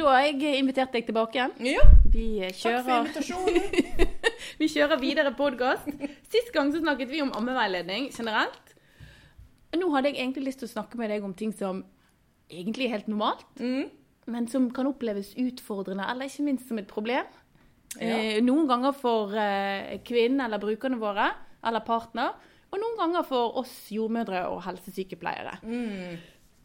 [0.00, 1.52] da har jeg invitert deg tilbake igjen.
[1.74, 4.08] Ja, Vi takk for invitasjonen.
[4.60, 5.88] vi kjører videre podkast.
[6.32, 8.74] Sist gang så snakket vi om ammeveiledning generelt.
[9.76, 11.84] Nå hadde jeg egentlig lyst til å snakke med deg om ting som
[12.50, 13.90] egentlig er helt normalt, Mm.
[14.26, 17.26] men som kan oppleves utfordrende, eller ikke minst som et problem.
[18.00, 18.16] Ja.
[18.16, 21.28] Eh, noen ganger for eh, kvinnen eller brukerne våre,
[21.66, 22.34] eller partner,
[22.70, 25.58] og noen ganger for oss jordmødre og helsesykepleiere.
[25.62, 26.18] Mm.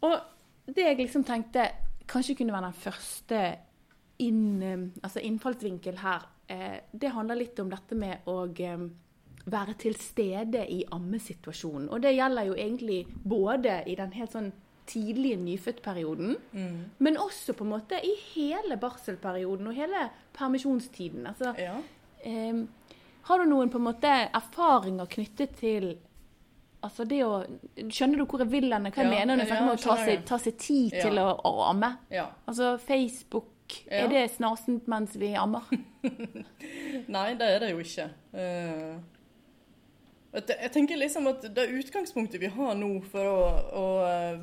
[0.06, 1.68] Og det jeg liksom tenkte
[2.08, 3.40] kanskje kunne være den første
[4.18, 8.86] inn, eh, altså innfallsvinkel her, eh, det handler litt om dette med å eh,
[9.46, 11.88] være til stede i ammesituasjonen.
[11.90, 14.52] Og det gjelder jo egentlig både i den helt sånn
[14.86, 16.84] tidlige nyfødtperioden, Mm.
[16.98, 21.26] men også på en måte i hele barselperioden og hele permisjonstiden.
[21.26, 21.74] Altså, Ja.
[22.24, 22.64] eh,
[23.22, 25.96] har du noen på en måte erfaringer knyttet til
[26.86, 27.32] Altså det å
[27.90, 28.86] Skjønner du hvor jeg vil hen?
[28.88, 31.20] Hva jeg Ja, mener når jeg snakker om å ta seg, ta seg tid til
[31.22, 31.92] å, å amme?
[32.46, 35.66] Altså Facebook, er det snasent mens vi ammer?
[37.16, 38.08] Nei, det er det jo ikke.
[38.36, 38.96] Uh...
[40.36, 43.38] jeg tenker liksom at det utgangspunktet vi har nå for å,
[43.80, 43.84] å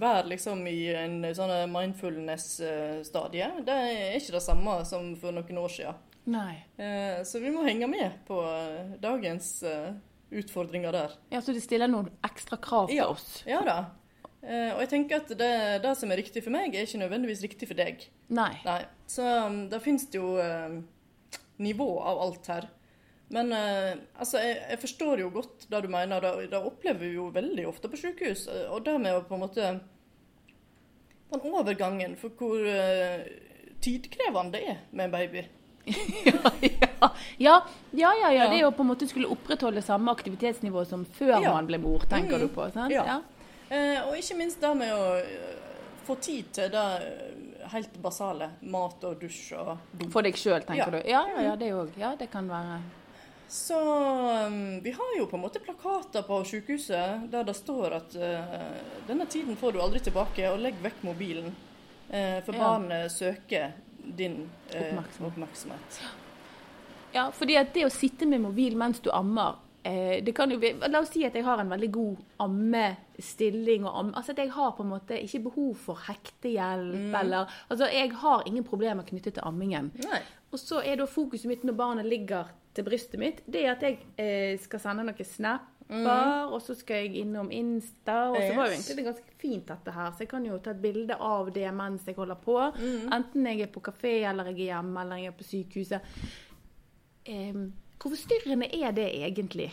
[0.02, 5.76] være liksom i en sånn mindfulness-stadie, det er ikke det samme som for noen år
[5.76, 6.02] siden.
[6.34, 6.56] Nei.
[6.80, 9.62] Eh, Så vi må henge med på eh, dagens
[10.40, 11.12] utfordringer der.
[11.32, 13.08] Ja, Så de stiller noen ekstra krav til Ja.
[13.12, 13.44] oss?
[13.48, 13.78] Ja da.
[14.44, 17.44] Eh, Og jeg tenker at det, det som er riktig for meg, er ikke nødvendigvis
[17.46, 18.08] riktig for deg.
[18.30, 18.60] Nei.
[18.66, 18.82] Nei.
[19.08, 20.82] Så um, da finnes det jo eh,
[21.64, 22.68] nivå av alt her.
[23.34, 26.20] Men eh, altså, jeg, jeg forstår jo godt det du mener.
[26.22, 28.48] Det, det opplever vi jo veldig ofte på sykehus.
[28.52, 29.80] eh, Og det med å på en måte
[31.34, 33.24] Den overgangen for hvor eh,
[33.82, 35.42] tidkrevende det er med en baby.
[36.64, 38.48] ja, ja, ja, ja.
[38.48, 42.06] Det er jo på en måte skulle opprettholde samme aktivitetsnivå som før man ble mor,
[42.10, 42.70] tenker du på?
[42.72, 42.94] sant?
[42.94, 43.20] Ja.
[43.74, 45.54] Eh, og ikke minst det med å eh,
[46.06, 48.52] få tid til det eh, helt basale.
[48.72, 49.72] Mat og dusj og.
[50.14, 51.00] For deg sjøl, tenker du?
[51.10, 51.96] Ja, ja, ja, det òg.
[52.00, 52.82] Ja, det kan være
[53.50, 53.78] Så
[54.48, 58.78] um, vi har jo på en måte plakater på sykehuset der det står at uh,
[59.08, 61.54] denne tiden får du aldri tilbake, og legg vekk mobilen.
[62.10, 62.62] Uh, for Ja.
[62.62, 65.32] barnet søker din eh, Oppmerksomhet.
[65.32, 66.02] oppmerksomhet.
[67.14, 70.58] Ja, fordi at det å sitte med mobil mens du ammer eh, det kan jo,
[70.90, 73.86] La oss si at jeg har en veldig god ammestilling.
[73.86, 77.12] Og amme, altså at jeg har på en måte ikke behov for hektehjelp.
[77.12, 77.16] Mm.
[77.22, 79.92] eller, altså Jeg har ingen problemer knyttet til ammingen.
[80.04, 80.24] Nei.
[80.54, 83.84] Og så er da fokuset mitt når barnet ligger til brystet mitt, det er at
[83.86, 85.06] jeg eh, skal sende
[85.94, 86.54] noen mm.
[86.56, 88.18] og så skal jeg innom Insta.
[88.32, 88.76] Og så var jo.
[88.76, 91.70] Egentlig det ganske fint dette her, så jeg kan jo ta et bilde av det
[91.76, 92.58] mens jeg holder på.
[92.80, 93.08] Mm.
[93.18, 96.14] Enten jeg er på kafé, eller jeg er hjemme, eller jeg er på sykehuset.
[97.24, 97.66] Um,
[98.02, 99.70] hvor forstyrrende er det egentlig?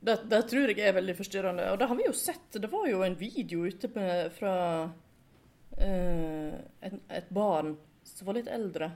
[0.00, 1.68] Det, det tror jeg er veldig forstyrrende.
[1.72, 2.48] Og det har vi jo sett.
[2.56, 8.48] Det var jo en video ute med, fra uh, et, et barn som var litt
[8.48, 8.90] eldre,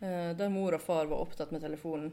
[0.00, 2.12] eh, der mor og far var opptatt med telefonen.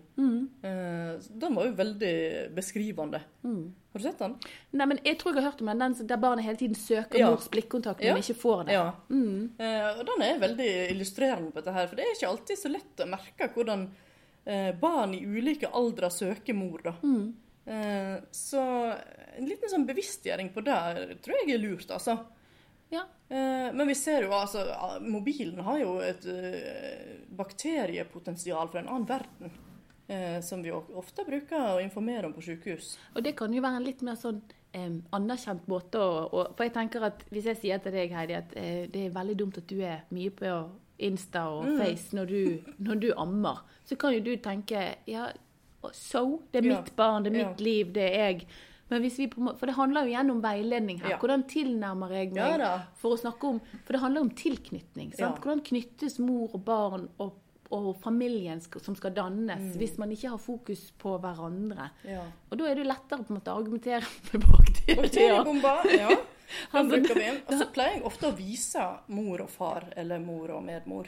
[0.64, 3.22] Eh, den var jo veldig beskrivende.
[3.44, 4.36] Har du sett den?
[4.72, 7.30] Nei, men Jeg tror jeg har hørt om den, der barnet hele tiden søker Ja.
[7.31, 8.16] mors blikkontakt, men Ja.
[8.16, 8.74] ikke får det.
[8.74, 8.94] Ja.
[9.12, 12.72] Eh, og den er veldig illustrerende på dette her, for det er ikke alltid så
[12.72, 13.90] lett å merke hvordan
[14.46, 16.94] eh, barn i ulike aldre søker mor, da.
[17.68, 18.97] Eh, så
[19.38, 22.25] en liten sånn bevisstgjøring på det tror jeg er lurt, altså.
[22.91, 23.06] Ja.
[23.29, 24.66] Eh, men vi ser jo altså
[25.02, 29.52] Mobilen har jo et eh, bakteriepotensial for en annen verden.
[30.12, 32.97] eh, som vi ofte bruker å informere om på sykehus.
[33.16, 34.41] Og det kan jo være en litt mer sånn
[34.74, 38.34] eh, anerkjent måte å å- For jeg tenker at hvis jeg sier til deg, Heidi,
[38.35, 40.69] at eh, det er veldig dumt at du er mye på
[41.00, 41.78] Insta og Mm.
[41.79, 45.31] Face når du, når du ammer, så kan jo du tenke ja,
[45.94, 46.81] so, det er Ja.
[46.81, 47.47] mitt barn, det er Ja.
[47.50, 48.47] mitt liv, det er jeg.
[48.91, 51.13] Men hvis vi på For det handler jo igjen om veiledning her.
[51.16, 51.19] Ja.
[51.22, 55.13] Hvordan tilnærmer jeg meg ja, for å snakke om For det handler om tilknytning.
[55.16, 55.38] Sant?
[55.38, 55.46] Ja.
[55.46, 57.38] Hvordan knyttes mor og barn og,
[57.72, 59.78] og familien som skal dannes, Mm.
[59.79, 61.90] hvis man ikke har fokus på hverandre?
[62.03, 62.25] Ja.
[62.52, 64.03] Og da er det lettere på en måte å argumentere
[64.34, 65.96] med bakterier.
[65.96, 66.12] Ja.
[66.73, 67.29] Den Altså, bruker vi.
[67.47, 71.08] Og så pleier jeg ofte å vise mor og far, eller mor og medmor,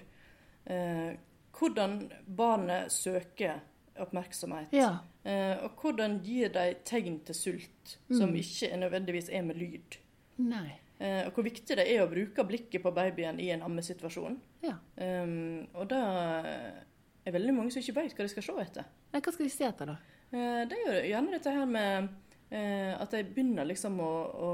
[0.65, 1.18] eh,
[1.51, 3.59] hvordan barnet søker
[4.00, 4.71] oppmerksomhet.
[4.71, 5.01] Ja.
[5.24, 10.00] Eh, og hvordan gir de tegn til sult, som ikke er nødvendigvis er med lyd.
[10.44, 10.80] Nei.
[11.00, 14.36] Eh, og hvor viktig det er å bruke blikket på babyen i en ammesituasjon.
[14.64, 14.75] Ja.
[14.96, 18.90] Um, og det er veldig mange som ikke vet hva de skal se etter.
[19.14, 19.98] Nei, hva skal de se etter, da?
[20.34, 22.10] Eh, Det er jo gjerne dette her med
[22.52, 24.12] eh, at de begynner liksom å,
[24.48, 24.52] å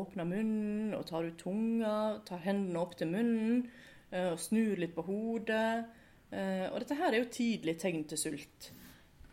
[0.00, 3.64] åpne munnen og tar ut tunga, tar hendene opp til munnen
[4.10, 5.84] eh, og snur litt på hodet.
[6.30, 8.70] Eh, og dette her er jo tidlig tegn til sult.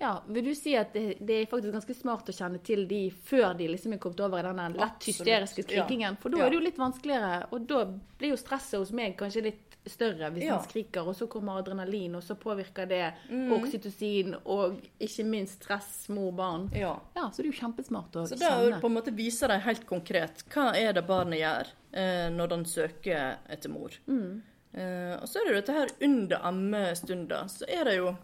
[0.02, 3.04] Ja, Vil du si at det, det er faktisk ganske smart å kjenne til de
[3.30, 6.18] før de liksom er kommet over i denne lett hysteriske skrikingen?
[6.22, 6.46] For da Ja.
[6.48, 7.84] er det jo litt vanskeligere, og da
[8.18, 10.58] blir jo stresset hos meg kanskje litt større hvis Ja.
[10.58, 13.52] han skriker, og så kommer adrenalin, og så påvirker det Mm.
[13.54, 16.70] oksytocin og ikke minst stress mor-barn.
[16.74, 17.00] Ja.
[17.16, 19.60] Ja, så det er jo kjempesmart å Så da jo på en måte viser de
[19.60, 23.90] helt konkret hva er det barnet gjør eh, når den søker etter mor.
[24.08, 24.42] Mm.
[24.74, 28.18] Eh, og så er det jo dette her under ammestunda, så er det jo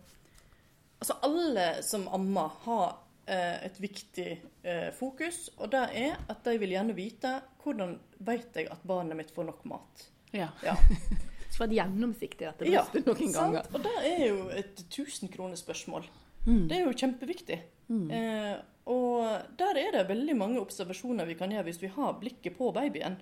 [0.98, 2.98] Altså alle som ammer har
[3.30, 4.28] eh, et viktig
[4.64, 9.20] eh, fokus, og det er at de vil gjerne vite hvordan vet jeg at barnet
[9.20, 10.08] mitt får nok mat.
[10.34, 10.50] Ja.
[10.66, 10.76] Ja.
[11.54, 13.64] Så vært gjennomsiktig det Ja, noen ganger.
[13.64, 13.76] sant?
[13.76, 16.08] Og det er jo et tusenkronespørsmål.
[16.48, 16.66] Mm.
[16.70, 17.58] Det er jo kjempeviktig.
[17.88, 18.56] Eh,
[18.92, 22.72] og der er det veldig mange observasjoner vi kan gjøre hvis vi har blikket på
[22.76, 23.16] babyen.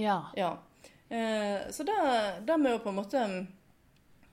[0.00, 0.20] Ja.
[0.36, 0.54] Ja.
[1.08, 1.96] Eh, så det,
[2.44, 3.40] det med å på en måte mm,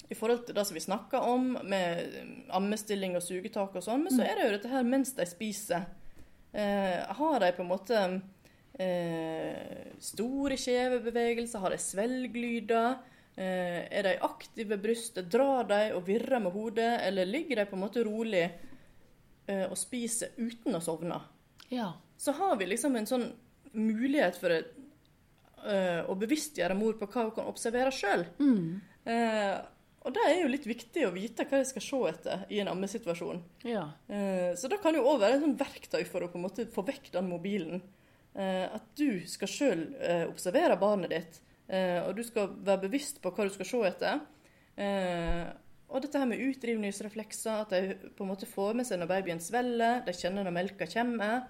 [0.10, 4.06] I forhold til det som vi snakker om, med mm, ammestilling og sugetak og sånn,
[4.06, 5.88] men så er det jo dette her mens de spiser.
[6.54, 8.04] Eh, har de på en måte
[8.80, 11.64] eh, store kjevebevegelser?
[11.64, 13.00] Har de svelglyder?
[13.36, 15.32] Eh, er de aktive ved brystet?
[15.32, 16.94] Drar de og virrer med hodet?
[17.08, 21.20] Eller ligger de på en måte rolig eh, og spiser uten å sovne?
[21.70, 21.94] ja.
[22.18, 23.26] så har vi liksom en sånn
[23.76, 28.26] mulighet for eh, å bevisstgjøre mor på hva hun kan observere sjøl.
[28.40, 28.78] Mm.
[30.06, 32.70] Og det er jo litt viktig å vite hva de skal se etter i en
[32.72, 33.42] ammesituasjon.
[33.66, 33.88] Ja.
[34.08, 36.68] Eh, så det kan jo òg være et sånn verktøy for å på en måte
[36.72, 37.82] få vekk den mobilen.
[38.38, 39.84] Eh, at du skal sjøl
[40.30, 44.26] observere barnet ditt, eh, og du skal være bevisst på hva du skal se etter.
[44.76, 45.46] Eh,
[45.90, 49.42] og dette her med utdrivningsreflekser, at de på en måte får med seg når babyen
[49.44, 51.46] svelger, de kjenner når melka kommer.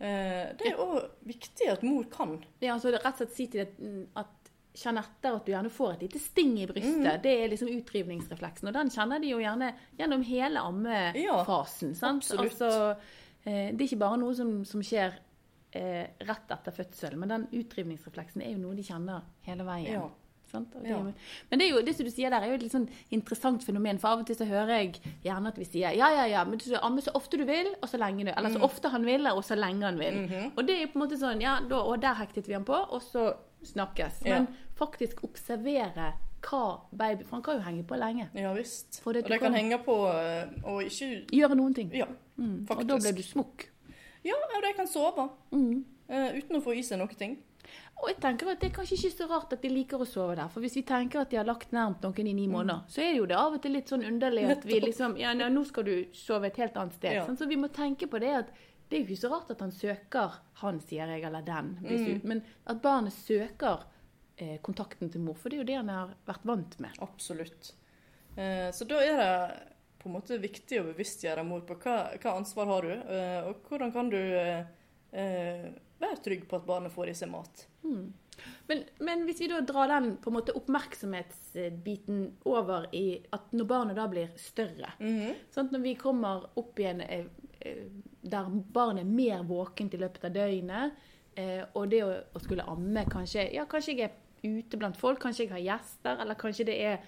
[0.00, 2.38] Eh, det er òg viktig at mor kan.
[2.60, 4.39] Ja, altså rett og slett si til mm, at
[4.74, 7.22] kjenn etter at du gjerne får et lite sting i brystet.
[7.24, 8.68] Det er liksom utrivningsrefleksen.
[8.70, 11.94] Og den kjenner de jo gjerne gjennom hele ammefasen.
[11.98, 12.22] sant?
[12.22, 12.52] absolutt.
[12.52, 12.96] Altså,
[13.44, 15.18] eh, det er ikke bare noe som, som skjer
[15.72, 19.92] eh, rett etter fødsel, men den utrivningsrefleksen er jo noe de kjenner hele veien.
[20.00, 20.08] Ja.
[20.50, 20.96] Det, Ja.
[20.98, 21.12] jo-
[21.48, 23.62] Men det er jo det som du sier der, er jo et litt sånn interessant
[23.62, 24.00] fenomen.
[24.00, 26.58] For av og til så hører jeg gjerne at vi sier ja, ja, ja, men
[26.58, 29.26] du amme så ofte du vil, og så lenge du Eller så ofte han vil,
[29.30, 30.50] og så lenge han vil.
[30.56, 32.64] Og det er jo på en måte sånn ja, da, og der hektet vi han
[32.66, 33.28] på, og så
[33.62, 34.22] snakkes.
[34.24, 34.46] Men
[34.78, 36.12] faktisk observere
[36.42, 38.28] hva baby For han kan jo henge på lenge.
[38.34, 39.02] Ja visst.
[39.06, 41.90] og det kan kan- henge på å og ikke Gjøre noen ting.
[41.94, 42.06] Ja,
[42.38, 42.66] Mm.
[42.66, 42.80] faktisk.
[42.80, 43.66] Og da blir du smukk.
[44.24, 45.84] Ja, og de kan sove Mm.
[46.08, 47.38] Uh, uten å få i seg noe ting.
[48.02, 50.34] Og jeg tenker at Det er kanskje ikke så rart at de liker å sove
[50.34, 50.48] der.
[50.48, 53.12] For hvis vi tenker at de har lagt nærmt noen i ni måneder, så er
[53.12, 54.86] det jo det av og til litt sånn underlig at vi Mm.
[54.86, 57.12] Liksom Ja, nå skal du sove et helt annet sted.
[57.12, 57.26] Ja.
[57.26, 58.48] Sånn, Så vi må tenke på det at
[58.90, 61.76] det er jo ikke så rart at han søker han, sier jeg, eller den.
[61.84, 62.22] Mm.
[62.26, 63.84] men at barnet søker
[64.36, 65.38] eh, kontakten til mor.
[65.38, 66.98] For det er jo det han har vært vant med.
[67.06, 67.70] Absolutt.
[68.34, 69.30] Eh, så da er det
[70.00, 73.68] på en måte viktig å bevisstgjøre mor på hva, hva ansvar har du, eh, og
[73.68, 74.64] hvordan kan du eh,
[75.12, 75.68] eh,
[76.00, 77.66] være trygg på at barnet får i seg mat.
[78.66, 83.68] Men, men hvis vi da drar den på en måte oppmerksomhetsbiten over i at når
[83.68, 84.94] barnet da blir større
[85.52, 85.74] sant?
[85.74, 87.26] Når vi kommer opp i eh, eh,
[88.22, 90.92] der barnet er mer våkent i løpet av døgnet,
[91.36, 94.16] eh, og det å, å skulle amme kanskje Ja, kanskje jeg er
[94.60, 97.00] ute blant folk, kanskje jeg har gjester, eller kanskje det er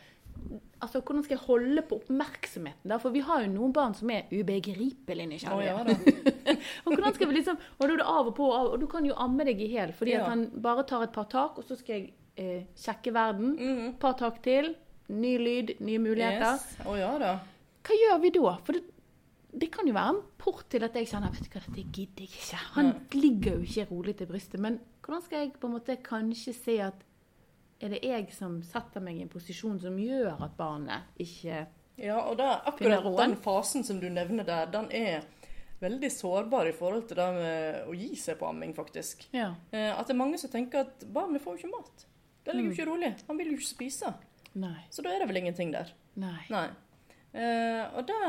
[0.81, 2.89] Altså, Hvordan skal jeg holde på oppmerksomheten?
[2.89, 2.97] da?
[2.99, 5.75] For vi har jo noen barn som er ubegripelig nysgjerrige.
[5.77, 6.55] ja.
[6.87, 8.81] Og hvordan skal vi liksom, og da er det av og på, og av, og
[8.81, 10.23] du kan jo amme deg i hjel, fordi Ja.
[10.25, 13.53] at han bare tar et par tak, og så skal jeg eh, sjekke verden.
[13.61, 14.73] Mm Et par tak til,
[15.13, 16.57] ny lyd, nye muligheter.
[16.57, 16.81] Yes.
[16.89, 17.33] Å ja da.
[17.85, 18.57] Hva gjør vi da?
[18.65, 18.83] For det,
[19.53, 22.25] det kan jo være en port til at jeg kjenner vet du hva, dette gidder
[22.25, 22.61] jeg ikke.
[22.77, 24.61] Han ligger jo ikke rolig til brystet.
[24.61, 27.03] Men hvordan skal jeg på en måte kanskje se at
[27.83, 31.67] er det jeg som setter meg i en posisjon som gjør at barnet ikke
[31.99, 35.25] Ja, og det, akkurat den fasen som du nevner der, den er
[35.83, 39.27] veldig sårbar i forhold til det med å gi seg på amming, faktisk.
[39.35, 39.51] Ja.
[39.75, 42.07] Eh, at det er mange som tenker at barnet får jo ikke mat.
[42.47, 42.79] Det ligger jo Mm.
[42.79, 43.11] ikke rolig.
[43.29, 44.15] Han vil jo ikke spise.
[44.55, 44.79] Nei.
[44.91, 45.91] Så da er det vel ingenting der.
[46.17, 46.47] Nei.
[46.51, 46.69] Nei.
[47.35, 48.21] Eh, og det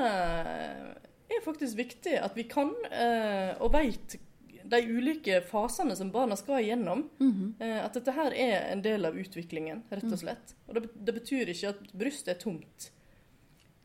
[1.37, 4.17] er faktisk viktig at vi kan eh, og veit
[4.63, 7.05] de ulike fasene som barna skal igjennom.
[7.19, 7.55] Mhm.
[7.59, 10.55] eh, at dette her er en del av utviklingen, rett og slett.
[10.67, 12.91] Og det, det betyr ikke at brystet er tomt.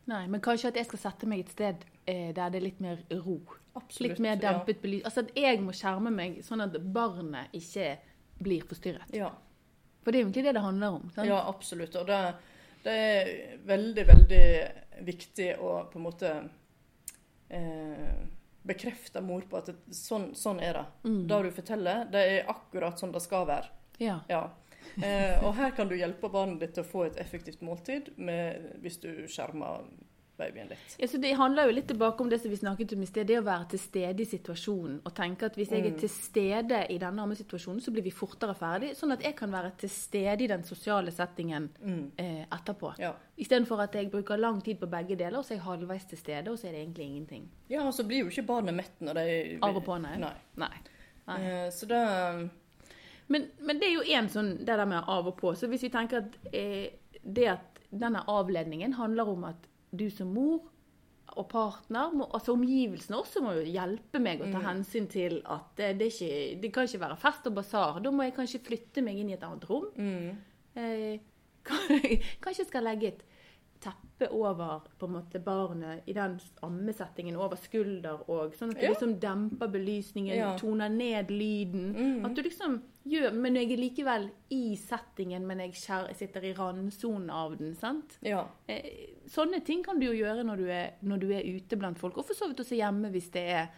[0.09, 2.81] Nei, men kanskje at jeg skal sette meg et sted eh, der det er litt
[2.81, 3.41] mer ro.
[3.77, 4.15] Absolutt.
[4.15, 5.05] Litt mer dempet belys.
[5.05, 7.99] Altså at jeg må skjerme meg sånn at barnet ikke
[8.41, 9.13] blir forstyrret.
[9.15, 9.35] Ja.
[10.03, 11.11] For det er jo egentlig det det handler om.
[11.13, 11.29] Sant?
[11.29, 11.99] ja, absolutt.
[12.01, 12.21] Og det,
[12.87, 13.33] det er
[13.69, 14.47] veldig, veldig
[15.07, 16.33] viktig å på en måte
[17.49, 18.15] eh,
[18.69, 20.87] bekrefter mor på at det, sånn, sånn er det.
[21.09, 21.21] Mm.
[21.29, 23.73] Det du forteller, det er akkurat sånn det skal være.
[24.03, 24.21] Ja.
[24.29, 24.43] Ja.
[25.03, 28.75] Eh, og her kan du hjelpe barnet ditt til å få et effektivt måltid med,
[28.83, 29.87] hvis du skjermer
[30.39, 30.95] babyen litt.
[30.99, 33.27] Ja, så Det handler jo litt tilbake om det som vi snakket om i sted,
[33.29, 35.01] det å være til stede i situasjonen.
[35.05, 38.55] Og tenke at hvis jeg er til stede i denne ammesituasjonen, så blir vi fortere
[38.59, 38.93] ferdig.
[38.99, 41.69] Sånn at jeg kan være til stede i den sosiale settingen
[42.17, 42.95] eh, etterpå.
[43.03, 43.13] Ja.
[43.39, 46.19] Istedenfor at jeg bruker lang tid på begge deler, og så er jeg halvveis til
[46.19, 47.49] stede, og så er det egentlig ingenting.
[47.69, 50.17] ja, og så blir jo ikke barnet mett når de Av og på, nei.
[50.23, 50.33] Nei.
[50.57, 50.75] Nei.
[51.29, 51.39] Nei.
[51.45, 52.01] Eh, så da
[53.29, 55.53] Men, men det er jo én sånn det der med av og på.
[55.55, 60.31] Så hvis vi tenker at eh, det at denne avledningen handler om at du som
[60.35, 60.67] mor
[61.39, 65.69] og partner, må, altså omgivelsene også må jo hjelpe meg å ta hensyn til at
[65.79, 68.01] det, det, ikke, det kan ikke være fest og basar.
[68.03, 69.91] Da må jeg kanskje flytte meg inn i et annet rom.
[70.79, 71.19] Eh,
[72.43, 73.28] kanskje jeg skal legge et
[73.81, 78.87] teppe over på en måte barnet i den ammesettingen, over skulder og sånn at du
[78.87, 78.91] Ja.
[78.93, 80.57] liksom demper belysningen, Ja.
[80.59, 82.25] toner ned lyden.
[82.25, 86.45] At du liksom gjør Men jeg er likevel i settingen, men jeg, kjær, jeg sitter
[86.45, 87.75] i randsonen av den.
[87.75, 88.19] sant?
[88.23, 88.47] Ja.
[88.69, 88.83] Eh,
[89.27, 92.19] sånne ting kan du jo gjøre når du er, når du er ute blant folk,
[92.19, 93.69] og for så vidt også hjemme hvis det er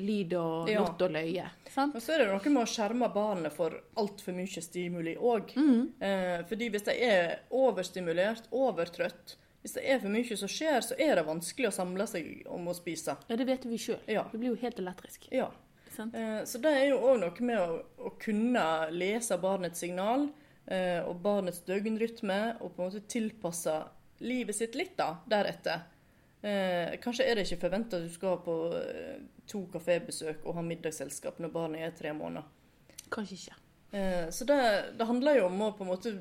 [0.00, 0.80] lyd og Ja.
[0.80, 1.46] lott og løye.
[1.70, 1.94] sant?
[1.94, 5.54] Og så er det noe med å skjerme barnet for altfor mye stimuli òg.
[5.56, 5.92] Mm.
[6.00, 10.94] Eh, fordi hvis de er overstimulert, overtrøtt, hvis det er for mye som skjer, så
[11.00, 13.16] er det vanskelig å samle seg om å spise.
[13.28, 13.98] Ja, det vet vi sjøl.
[14.06, 14.24] Ja.
[14.30, 15.28] Det blir jo helt elektrisk.
[15.32, 15.50] Ja.
[15.94, 16.14] sant?
[16.14, 20.28] Eh, så det er jo òg noe med å, å kunne lese barnets signal
[20.66, 23.76] eh, og barnets døgnrytme, og på en måte tilpasse
[24.20, 25.82] livet sitt litt da, deretter.
[26.44, 30.64] Eh, kanskje er det ikke forventa at du skal på eh, to kafébesøk og ha
[30.66, 32.44] middagsselskap når barnet er tre måneder.
[33.14, 33.56] Kanskje ikke.
[33.96, 34.58] Eh, så det,
[34.98, 36.12] det handler jo om å på en måte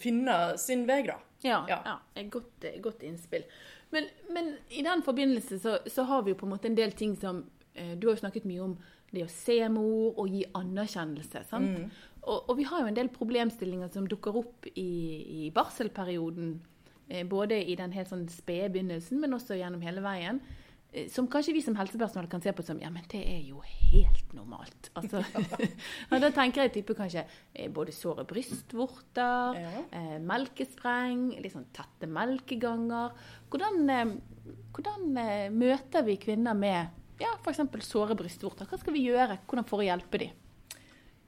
[0.00, 1.16] finne sin vei, da.
[1.44, 1.78] Ja, Ja.
[1.84, 1.98] ja.
[2.16, 3.44] et godt, eh, godt innspill.
[3.92, 6.92] Men, men i den forbindelse så, så har vi jo på en måte en del
[6.96, 7.44] ting som
[7.74, 8.76] eh, Du har jo snakket mye om
[9.14, 11.44] det å se mor og gi anerkjennelse.
[11.46, 11.92] sant?
[12.24, 14.88] Og, og vi har jo en del problemstillinger som dukker opp i,
[15.44, 16.56] i barselperioden.
[17.08, 20.38] Eh, både i den helt sånn spede begynnelsen, men også gjennom hele veien.
[20.92, 23.60] eh, Som kanskje vi som helsepersonell kan se på som ja, men det er jo
[23.66, 24.90] helt normalt.
[24.96, 25.20] Altså,
[26.10, 26.18] ja.
[26.24, 29.84] da tenker jeg type kanskje eh, både såre brystvorter, Ja.
[29.92, 33.12] eh, melkespreng, litt sånn tette melkeganger.
[33.50, 34.14] Hvordan, eh,
[34.72, 36.88] hvordan eh, møter vi kvinner med
[37.20, 37.60] ja, f.eks.
[37.86, 38.66] såre brystvorter?
[38.66, 39.38] Hva skal vi gjøre?
[39.46, 40.32] Hvordan for å hjelpe dem?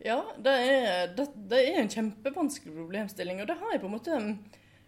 [0.04, 3.94] Ja, det er, det, det er en kjempevanskelig problemstilling, og det har jeg på en
[3.94, 4.18] måte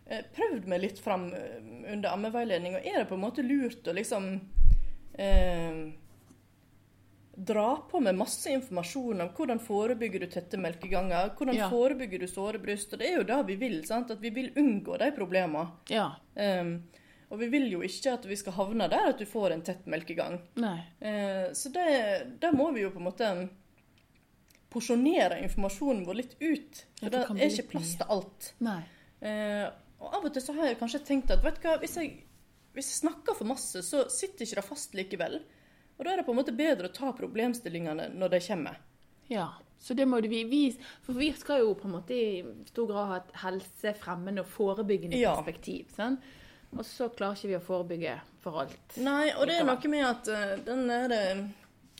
[0.09, 1.57] prøvd meg litt fram eh,
[1.93, 2.77] under ammeveiledning.
[2.79, 4.29] Og er det på en måte lurt å liksom
[5.19, 5.81] eh,
[7.39, 11.69] dra på med masse informasjon om hvordan forebygger du tette melkeganger, hvordan Ja.
[11.71, 12.93] forebygger du såre bryst.
[12.93, 14.11] Og det er jo det vi vil, sant?
[14.11, 15.69] at vi vil unngå de problemene.
[15.89, 16.09] Ja.
[16.35, 16.83] Um,
[17.31, 19.87] og vi vil jo ikke at vi skal havne der at du får en tett
[19.87, 20.41] melkegang.
[20.59, 23.49] Eh, så det, der må vi jo på en måte
[24.73, 26.85] porsjonere informasjonen vår litt ut.
[27.01, 28.55] Ja, For det det er ikke plass til alt.
[28.65, 28.81] Nei.
[29.21, 31.97] Eh, og av og til så har jeg kanskje tenkt at vet du hva, hvis
[31.99, 32.13] jeg,
[32.77, 35.41] hvis jeg snakker for masse, så sitter ikke det fast likevel.
[35.99, 38.77] Og da er det på en måte bedre å ta problemstillingene når de kommer.
[39.33, 39.49] Ja.
[39.79, 40.79] Så det må vi vise.
[41.07, 45.19] For vi skal jo på en måte i stor grad ha et helsefremmende og forebyggende
[45.19, 45.37] Ja.
[45.37, 45.91] perspektiv.
[45.95, 46.23] Sant?
[46.77, 48.97] Og så klarer ikke vi å forebygge for alt.
[49.01, 51.45] Nei, og det er noe med at eh, den er eh,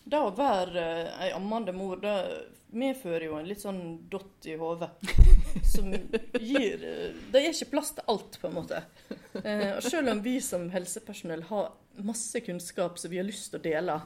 [0.09, 2.13] Det å være uh, ei ammende mor, det
[2.71, 4.91] medfører jo en litt sånn dott i hodet.
[5.69, 6.79] Som gir
[7.33, 8.83] Det er ikke plass til alt, på en måte.
[9.43, 11.73] Eh, og selv om vi som helsepersonell har
[12.05, 13.99] masse kunnskap som vi har lyst til å dele,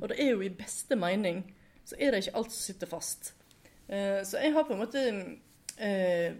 [0.00, 1.44] og det er jo i beste mening,
[1.86, 3.32] så er det ikke alt som sitter fast.
[3.88, 5.02] Eh, så jeg har på en måte
[5.78, 6.34] eh,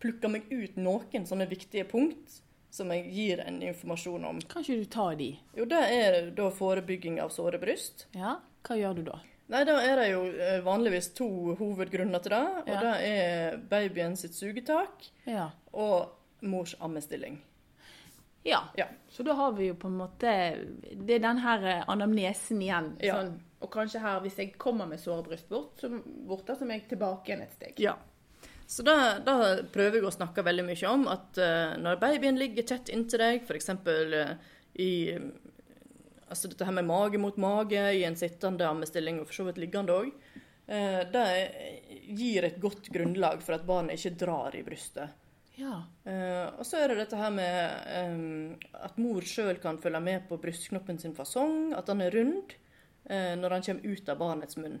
[0.00, 4.38] plukka meg ut noen sånne viktige punkt som jeg gir en informasjon om.
[4.50, 5.32] Kan ikke du ta de?
[5.58, 8.06] Jo, det er da forebygging av såre bryst.
[8.14, 8.38] Ja.
[8.66, 9.18] Hva gjør du da?
[9.50, 11.26] Nei, da er det jo eh, vanligvis to
[11.58, 12.42] hovedgrunner til det.
[12.62, 12.80] Og Ja.
[12.80, 15.50] det er babyen sitt sugetak Ja.
[15.72, 17.40] og mors ammestilling.
[18.44, 18.62] Ja.
[18.76, 18.86] Ja.
[19.10, 20.30] Så da har vi jo på en måte
[20.96, 22.94] Det er den her eh, anamnesen igjen.
[23.02, 23.16] Ja.
[23.18, 25.90] Sånn, og kanskje her, hvis jeg kommer med såre bort, så
[26.26, 27.74] bort må jeg tilbake igjen et steg.
[27.78, 27.96] Ja.
[28.66, 29.34] Så da, da
[29.72, 33.42] prøver jeg å snakke veldig mye om at uh, når babyen ligger tett inntil deg,
[33.42, 33.68] f.eks.
[33.84, 34.36] Uh,
[34.78, 35.18] i
[36.30, 39.58] Altså dette her med mage mot mage i en sittende ammestilling, og for så vidt
[39.58, 40.12] liggende òg,
[41.10, 41.24] det
[42.14, 45.10] gir et godt grunnlag for at barnet ikke drar i brystet.
[45.60, 45.82] Ja.
[46.04, 50.24] Eh, og så er det dette her med eh, at mor sjøl kan følge med
[50.30, 52.54] på brystknoppen sin fasong, at han er rund
[53.04, 54.78] eh, når han kommer ut av barnets munn.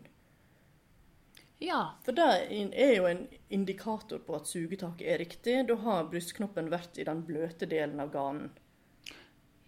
[1.60, 1.82] Ja.
[2.06, 2.28] For det
[2.72, 5.58] er jo en indikator på at sugetaket er riktig.
[5.68, 8.48] Da har brystknoppen vært i den bløte delen av ganen.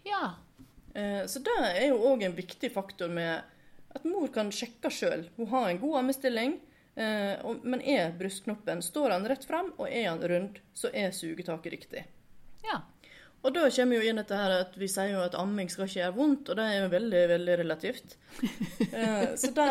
[0.07, 0.39] Ja.
[0.93, 3.41] Eh, så det er jo òg en viktig faktor med
[3.93, 5.27] at mor kan sjekke sjøl.
[5.37, 6.55] Hun har en god ammestilling,
[6.95, 11.71] eh, men er brystknoppen Står han rett fram, og er han rund, så er sugetaket
[11.77, 12.05] riktig.
[12.65, 12.81] Ja.
[13.43, 15.99] Og da kommer jo inn dette her at vi sier jo at amming skal ikke
[15.99, 18.17] gjøre vondt, og det er jo veldig, veldig relativt.
[18.93, 19.65] Eh, så det,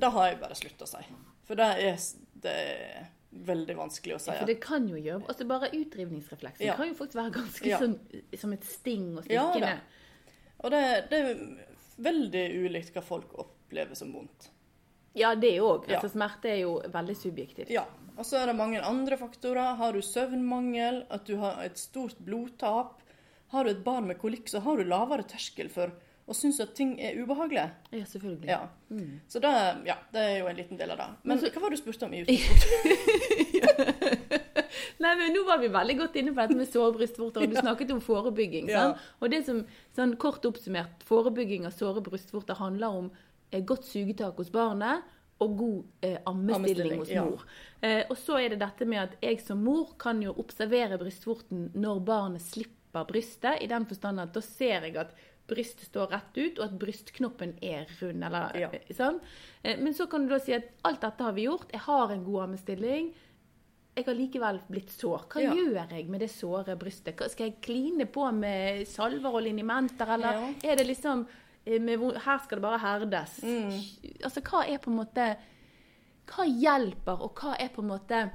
[0.00, 1.02] det har jeg bare sluttet å si.
[1.44, 1.98] For det er,
[2.40, 3.02] det er
[3.44, 4.30] veldig vanskelig å si.
[4.32, 6.76] Ja, for det kan jo gjøre Altså bare utrivningsrefleksen Ja.
[6.78, 7.80] kan jo faktisk være ganske Ja.
[7.82, 7.98] sånn
[8.40, 9.74] som et sting og Ja, stikkende.
[10.58, 10.64] Da.
[10.64, 11.34] Og det, det er
[11.98, 14.50] veldig ulikt hva folk opplever som vondt.
[15.16, 15.84] Ja, det òg.
[15.88, 15.94] Ja.
[15.96, 17.70] Altså, smerte er jo veldig subjektivt.
[17.72, 17.84] Ja.
[18.16, 19.74] Og så er det mange andre faktorer.
[19.76, 23.00] Har du søvnmangel, at du har et stort blodtap,
[23.52, 25.90] har du et barn med kolikk, så har du lavere terskel for
[26.26, 27.68] å synes at ting er ubehagelig.
[27.94, 28.48] Ja, selvfølgelig.
[28.50, 28.60] Ja.
[29.30, 29.52] Så det,
[29.86, 31.06] ja, det er jo en liten del av det.
[31.22, 34.42] Men Men så- hva var det du spurte om i utgangspunktet?
[34.98, 37.58] Nei, men Nå var vi veldig godt inne på dette med såre brystvorter, og du
[37.58, 38.70] snakket om forebygging.
[38.72, 38.86] Ja.
[38.92, 39.02] sant?
[39.20, 39.60] Og det som,
[39.96, 43.10] sånn Kort oppsummert, forebygging av såre brystvorter handler om
[43.50, 45.04] eh, godt sugetak hos barnet
[45.44, 47.24] og god eh, ammestilling Ammestilling, hos ja.
[47.28, 47.44] mor.
[47.84, 51.70] Eh, og så er det dette med at jeg som mor kan jo observere brystvorten
[51.76, 55.12] når barnet slipper brystet, i den forstand at da ser jeg at
[55.46, 58.24] brystet står rett ut, og at brystknoppen er rund.
[58.24, 58.70] eller Ja.
[58.96, 59.20] sånn.
[59.62, 62.24] Men så kan du da si at alt dette har vi gjort, jeg har en
[62.24, 63.12] god ammestilling.
[63.96, 65.22] Jeg har likevel blitt sår.
[65.32, 65.54] Hva Ja.
[65.54, 67.18] gjør jeg med det såre brystet?
[67.30, 70.52] Skal jeg kline på med salver og linimenter, eller Ja.
[70.72, 71.26] er det liksom
[71.66, 73.40] eh, Her skal det bare herdes.
[73.42, 73.70] Mm.
[74.22, 75.36] Altså, hva er på en måte
[76.26, 78.30] Hva hjelper, og hva er på en måte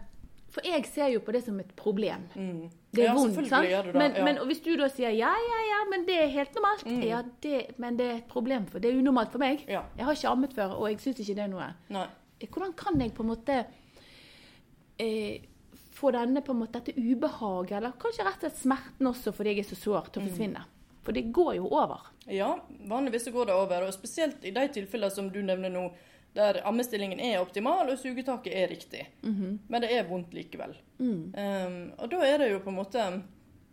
[0.49, 2.27] For jeg ser jo på det som et problem.
[2.33, 2.71] Det er Mm.
[2.93, 3.67] Ja, vondt, sant?
[3.69, 4.11] det, Men.
[4.11, 4.23] Mm.
[4.25, 7.05] men hvis du da sier ja, ja, ja, men det er helt normalt.
[7.05, 9.65] Ja, det, men det er et problem, for det er unormalt for meg.
[9.67, 11.73] Jeg har ikke ammet før, og jeg syns ikke det er noe.
[11.89, 12.07] Nei.
[12.41, 13.65] Hvordan kan jeg på en måte
[14.99, 15.39] eh,
[16.01, 19.53] få denne på en måte, dette ubehaget, eller kanskje rett og slett smerten også fordi
[19.55, 20.11] jeg er så sår, Mm.
[20.11, 20.63] til å forsvinne?
[21.03, 22.01] For det går jo over.
[22.29, 22.51] Ja,
[22.89, 25.87] vanligvis så går det over, og spesielt i de tilfellene som du nevner nå,
[26.35, 29.01] der ammestillingen er optimal og sugetaket er riktig.
[29.23, 30.75] Men det er vondt likevel.
[30.99, 33.05] Um, og da er det jo på en måte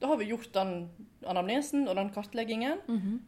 [0.00, 0.88] Da har vi gjort den
[1.26, 2.78] anamnesen og den kartleggingen.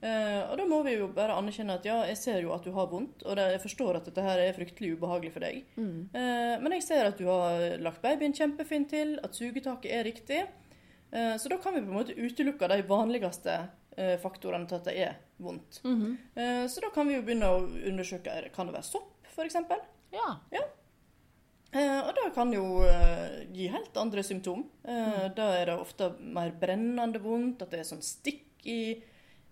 [0.02, 2.70] Eh, og da må vi jo bare anerkjenne at ja, jeg ser jo at du
[2.76, 5.64] har vondt, og det, jeg forstår at dette her er fryktelig ubehagelig for deg.
[6.14, 10.40] Eh, men jeg ser at du har lagt babyen kjempefint til, at sugetaket er riktig.
[11.12, 13.56] Eh, Så da kan vi på en måte utelukke de vanligste
[13.98, 15.80] eh, faktorene til at det er vondt.
[16.38, 19.56] Eh, Så da kan vi jo begynne å undersøke er kan det være sopp, f.eks.
[20.52, 20.62] Ja.
[21.72, 24.64] Eh, og det kan jo eh, gi helt andre symptom.
[24.84, 29.02] Eh, Da er det ofte mer brennende vondt, at det er sånn stikk i,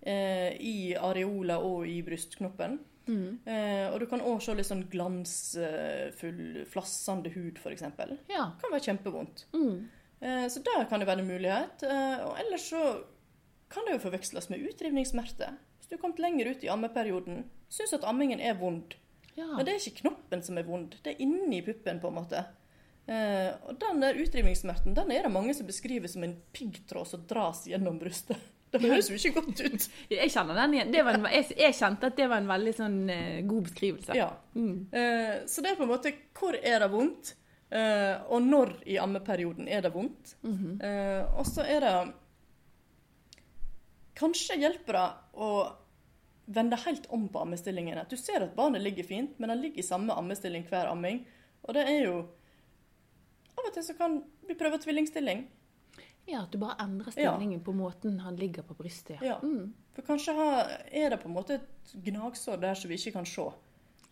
[0.02, 2.78] eh, i areola og i brystknoppen.
[3.46, 7.83] Eh, og du kan òg se litt sånn glansfull, flassende hud, f.eks.
[8.28, 8.50] ja.
[8.61, 9.46] Kan være kjempevondt.
[9.54, 9.88] Mm.
[10.20, 11.85] Eh, så der kan det være en mulighet.
[12.26, 12.83] Og ellers så
[13.70, 15.52] kan det jo forveksles med utrivningssmerte.
[15.78, 18.94] Hvis du har kommet lenger ut i ammeperioden, syns at ammingen er vond.
[19.38, 19.48] Ja.
[19.55, 22.44] Men det er ikke knoppen som er vond, det er inni puppen, på en måte.
[23.09, 27.27] Eh, og den der utrivningssmerten den er det mange som beskriver som en piggtråd som
[27.29, 28.40] dras gjennom brystet.
[28.68, 29.85] Det høres jo ikke godt ut.
[30.12, 30.90] Jeg kjenner den igjen.
[30.92, 34.16] Det var en, jeg, jeg kjente at det var en veldig sånn eh, god beskrivelse.
[34.18, 34.27] Ja.
[34.53, 34.74] Mm.
[34.92, 37.31] Eh, så det er på en måte hvor er det vondt,
[37.72, 40.35] eh, og når i ammeperioden er det vondt.
[40.44, 40.74] Mhm.
[40.85, 41.94] Eh, og så er det
[44.18, 45.48] Kanskje hjelper det å
[46.48, 47.98] vende helt om på ammestillingen.
[48.00, 51.26] At du ser at barnet ligger fint, men han ligger i samme ammestilling hver amming.
[51.64, 52.18] Og det er jo
[53.58, 55.40] Av og til så kan vi prøve tvillingstilling.
[56.28, 57.32] Ja, At du bare endrer Ja.
[57.34, 59.18] stillingen på måten han ligger på brystet.
[59.22, 59.38] Ja.
[59.42, 59.72] Mm.
[59.94, 63.26] For kanskje ha, er det på en måte et gnagsår der som vi ikke kan
[63.26, 63.48] se.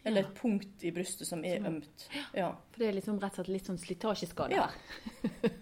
[0.05, 0.27] Eller Ja.
[0.29, 2.09] et punkt i brystet som er ømt.
[2.35, 4.69] Ja, For det er liksom rett og slett litt sånn slitasjeskade Ja.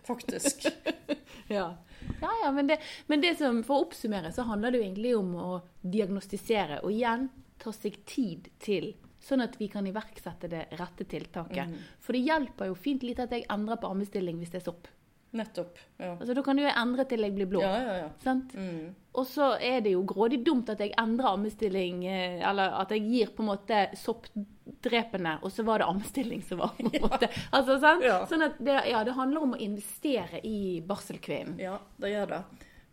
[0.06, 0.66] faktisk.
[1.50, 1.76] Ja,
[2.20, 5.14] ja, ja men, det, men det som, for å oppsummere så handler det jo egentlig
[5.18, 5.48] om å
[5.80, 7.28] diagnostisere, og igjen
[7.62, 8.92] ta seg tid til,
[9.24, 11.70] sånn at vi kan iverksette det rette tiltaket.
[11.70, 11.86] Mm.
[12.04, 14.90] For det hjelper jo fint litt at jeg endrer på ammestilling hvis det er sopp.
[15.34, 15.78] Nettopp.
[15.98, 17.60] Ja, Altså, Da kan jo jeg endre til jeg blir blå.
[17.64, 17.94] ja, ja.
[18.04, 18.10] ja.
[18.22, 18.52] Sant?
[18.54, 18.92] Mm.
[19.14, 23.02] Og så er det jo grådig dumt at jeg endrer ammestilling, eh, eller at jeg
[23.06, 27.28] gir på en måte soppdrepende, og så var det ammestilling som var på en måte.
[27.54, 28.02] Altså, sant?
[28.30, 31.58] Sånn at det, ja, det handler om å investere i barselkvinnen.
[31.62, 32.42] Ja, det gjør det.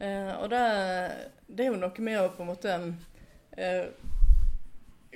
[0.02, 0.64] Eh, og det,
[1.48, 2.78] det er jo noe med å på en måte
[3.58, 3.90] eh,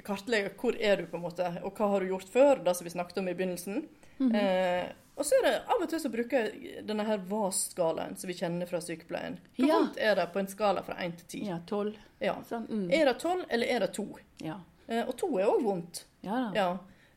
[0.06, 2.86] kartlegge hvor er du på en måte, og hva har du gjort før, det som
[2.86, 3.84] vi snakket om i begynnelsen.
[4.20, 4.36] Mhm.
[4.36, 4.86] eh,
[5.18, 8.34] og så er det av og til så bruker jeg denne her VAS-skalaen som vi
[8.36, 9.38] kjenner fra sykepleien.
[9.58, 9.78] Hvor Ja.
[9.80, 11.46] vondt er det på en skala fra 1 til 10?
[11.48, 11.96] Ja, tolv.
[12.20, 12.36] Ja.
[12.50, 12.90] Sånn, mm.
[12.94, 14.08] Er det 12, eller er det 2?
[14.44, 14.58] Ja.
[14.88, 16.04] Eh, og 2 er òg vondt.
[16.24, 16.52] Ja da.
[16.56, 16.68] Ja.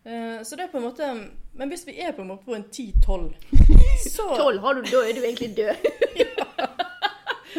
[0.05, 1.09] Eh, så det er på en måte
[1.55, 3.35] Men hvis vi er på en måte på en 10-12,
[4.15, 5.89] så Tolv har du, da er du egentlig død.
[6.19, 6.58] Ja.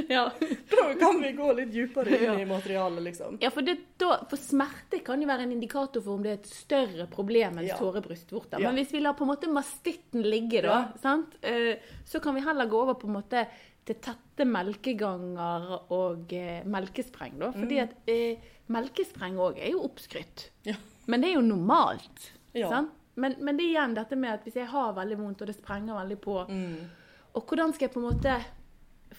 [0.69, 2.35] Da kan vi gå litt dypere inn Ja.
[2.39, 3.37] i materialet, liksom.
[3.41, 6.39] Ja, for, det, da, for smerte kan jo være en indikator for om det er
[6.39, 7.77] et større problem enn Ja.
[7.77, 8.59] såre brystvorter.
[8.59, 8.69] Ja.
[8.71, 10.97] Men hvis vi lar på en måte mastitten ligge, da, Ja.
[11.01, 11.35] sant?
[11.43, 13.47] Eh, så kan vi heller gå over på en måte
[13.85, 17.39] til tette melkeganger og eh, melkespreng.
[17.39, 17.51] Da.
[17.51, 17.83] Fordi Mm.
[17.83, 18.37] at eh,
[18.69, 20.49] melkespreng òg er jo oppskrytt.
[20.65, 20.75] Ja.
[21.07, 22.31] Men det er jo normalt.
[22.53, 22.69] Ja.
[22.69, 22.91] Sant?
[23.15, 25.55] Men, men det er igjen dette med at hvis jeg har veldig vondt, og det
[25.57, 26.89] sprenger veldig på, Mm.
[27.35, 28.37] og hvordan skal jeg på en måte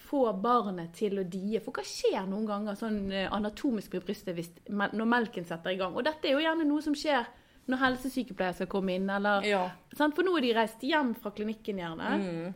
[0.07, 1.59] få barnet til å die?
[1.63, 5.79] For hva skjer noen ganger sånn eh, anatomisk med brystet hvis, når melken setter i
[5.79, 5.95] gang?
[5.95, 7.27] Og dette er jo gjerne noe som skjer
[7.71, 9.69] når helsesykepleier skal komme inn, eller Ja.
[9.95, 10.15] sant?
[10.15, 12.09] For nå er de reist hjem fra klinikken gjerne.
[12.19, 12.53] Mm.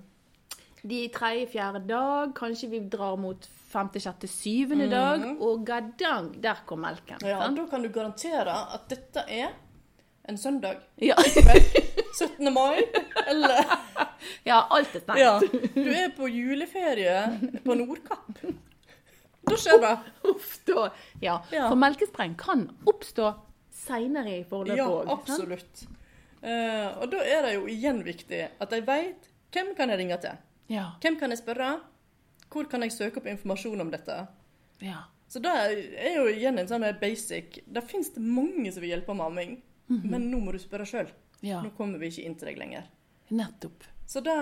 [0.86, 6.62] De tredje, fjerde dag, kanskje vi drar mot femte, sjette, syvende dag, og gadang, der
[6.66, 7.18] kom melken.
[7.22, 7.30] Mm.
[7.30, 7.40] ja.
[7.42, 7.58] sant?
[7.58, 9.54] Da kan du garantere at dette er
[10.28, 10.82] en søndag.
[11.02, 11.16] Ja.
[11.96, 12.54] Vel, 17.
[12.54, 12.84] mai,
[13.28, 13.66] eller
[14.44, 15.20] ja, alt er stengt.
[15.20, 15.40] Ja.
[15.76, 17.18] Du er på juleferie
[17.64, 18.42] på Nordkapp.
[19.46, 19.94] Da skjer det.
[20.32, 20.88] Uff, da.
[21.22, 21.36] Ja.
[21.54, 21.68] Ja.
[21.70, 23.30] For melkespreng kan oppstå
[23.76, 25.86] seinere i forløpet Ja, absolutt.
[26.46, 30.18] Uh, og da er det jo igjen viktig at jeg veit hvem kan jeg ringe
[30.22, 30.40] til.
[30.74, 30.88] Ja.
[31.02, 31.76] Hvem kan jeg spørre?
[32.52, 34.26] Hvor kan jeg søke opp informasjon om dette?
[34.84, 35.06] ja.
[35.28, 39.16] Så det er jo igjen en sånn basic Det fins det mange som vil hjelpe
[39.18, 39.56] med amming,
[39.90, 41.10] men nå må du spørre sjøl.
[41.46, 42.88] Ja, Nå kommer vi ikke inn til deg lenger.
[43.30, 43.84] nettopp.
[44.08, 44.34] Så det,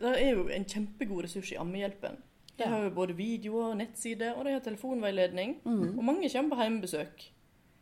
[0.00, 2.16] det er jo en kjempegod ressurs i Ammehjelpen.
[2.56, 2.70] De Ja.
[2.74, 5.60] har jo både videoer, nettsider, og de har telefonveiledning.
[5.64, 7.22] Og mange kommer på hjemmebesøk.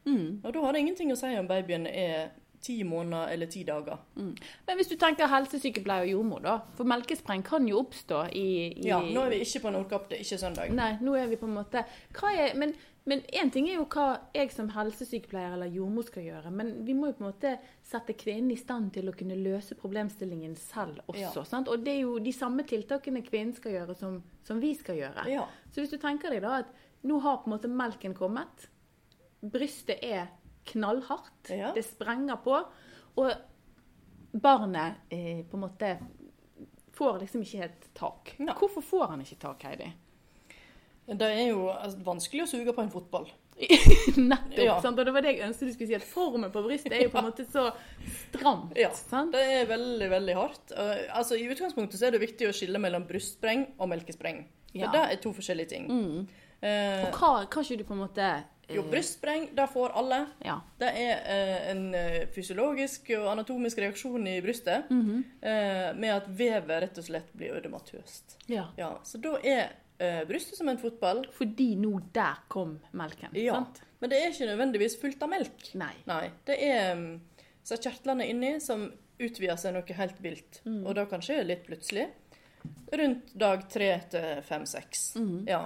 [0.06, 0.40] Mm.
[0.44, 2.28] Og da har det ingenting å si om babyen er
[2.62, 3.98] ti måneder eller ti dager.
[4.16, 6.54] Men hvis du tenker helsesykepleier og jordmor, da.
[6.78, 8.46] For melkespreng kan jo oppstå i,
[8.82, 10.72] i Ja, nå er vi ikke på Nordkapp, det er ikke søndag.
[10.74, 11.84] Nei, nå er vi på en måte
[12.18, 12.74] hva er, Men
[13.08, 16.94] men én ting er jo hva jeg som helsesykepleier eller jordmor skal gjøre, men vi
[16.96, 17.52] må jo på en måte
[17.88, 21.40] sette kvinnen i stand til å kunne løse problemstillingen selv også.
[21.40, 21.44] Ja.
[21.48, 21.70] Sant?
[21.72, 25.24] Og det er jo de samme tiltakene kvinnen skal gjøre som, som vi skal gjøre.
[25.32, 25.46] Ja.
[25.72, 26.74] Så hvis du tenker deg da at
[27.08, 28.68] nå har på en måte melken kommet,
[29.40, 30.28] brystet er
[30.68, 31.72] knallhardt, Ja.
[31.72, 32.58] det sprenger på,
[33.18, 33.30] og
[34.36, 35.94] barnet eh, på en måte
[36.98, 38.34] får liksom ikke helt tak.
[38.58, 39.88] Hvorfor får han ikke tak, Heidi?
[41.08, 43.28] Det er jo altså, vanskelig å suge på en fotball.
[44.16, 44.58] Nettopp.
[44.60, 44.74] Ja.
[44.82, 44.98] Sant?
[45.00, 47.12] Og det var det jeg ønsket du skulle si, at formen på brystet er jo
[47.14, 47.64] på en måte så
[48.28, 48.76] stramt.
[48.78, 48.90] Ja.
[48.94, 49.32] Sant?
[49.34, 50.74] Det er veldig, veldig hardt.
[51.16, 54.44] Altså, I utgangspunktet så er det viktig å skille mellom brystspreng og melkespreng.
[54.76, 54.90] Ja.
[54.92, 55.88] det er to forskjellige ting.
[56.60, 60.18] Eh, Og hva kan ikke du på en måte eh, jo, brystspreng, det får alle.
[60.44, 60.58] Ja.
[60.78, 65.24] Det er eh, en eh, fysiologisk og anatomisk reaksjon i brystet Mhm.
[65.40, 68.36] eh, med at vevet rett og slett blir ødematøst.
[68.52, 68.66] ja.
[68.76, 73.34] Ja, så da er eh, brystet som en fotball, Fordi nå der kom melken.
[73.36, 73.60] Ja.
[73.60, 73.82] Sant?
[73.98, 75.72] men det er ikke nødvendigvis fullt av melk.
[75.74, 75.94] Nei.
[76.06, 77.08] Nei, det er mm,
[77.66, 78.86] så er kjertlene inni som
[79.18, 80.60] utvider seg noe helt vilt.
[80.64, 80.84] Mm.
[80.86, 82.06] Og det kan skje litt plutselig.
[82.94, 85.02] Rundt dag tre til fem-seks.
[85.18, 85.42] Mm.
[85.50, 85.62] Ja.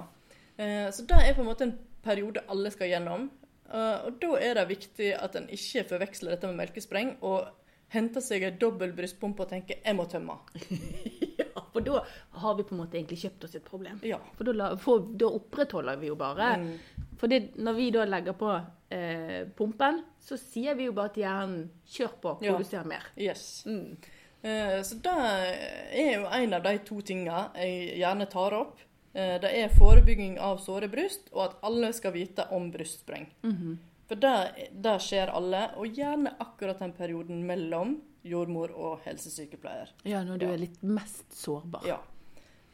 [0.57, 3.29] Eh, så det er på en måte en periode alle skal gjennom.
[3.73, 7.47] Uh, og da er det viktig at en ikke forveksler dette med melkespreng og
[7.95, 10.37] henter seg en dobbel brystpumpe og tenker 'jeg må tømme'.
[11.55, 12.05] Ja, for da
[12.43, 14.01] har vi på en måte egentlig kjøpt oss et problem.
[14.03, 14.19] Ja.
[14.39, 16.79] For da, for da opprettholder vi jo bare Mm.
[17.19, 18.49] For det, når vi da legger på
[18.91, 22.53] eh, pumpen, så sier vi jo bare til hjernen 'kjør på, Ja.
[22.53, 23.07] produser mer'.
[23.17, 23.65] Yes.
[23.67, 23.97] Mm.
[24.43, 25.13] Eh, Så det
[25.93, 28.79] er jo en av de to tinga jeg gjerne tar opp.
[29.15, 33.27] Eh, Det er forebygging av såre bryst, og at alle skal vite om brystspreng.
[33.45, 33.79] Mhm.
[34.09, 39.89] For det, det skjer alle, og gjerne akkurat den perioden mellom jordmor og helsesykepleier.
[40.05, 40.53] Ja, når du Ja.
[40.53, 41.85] er litt mest sårbar.
[41.87, 41.99] Ja.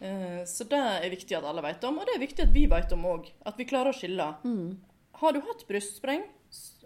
[0.00, 2.66] Eh, Så det er viktig at alle vet om, og det er viktig at vi
[2.66, 3.30] vet om òg.
[3.46, 4.36] At vi klarer å skille.
[4.44, 4.76] Mm.
[5.14, 6.22] Har du hatt brystspreng,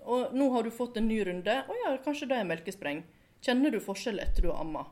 [0.05, 3.03] og nå har du fått en ny runde, å ja, kanskje det er melkespreng.
[3.43, 4.87] Kjenner du forskjell etter du har amma?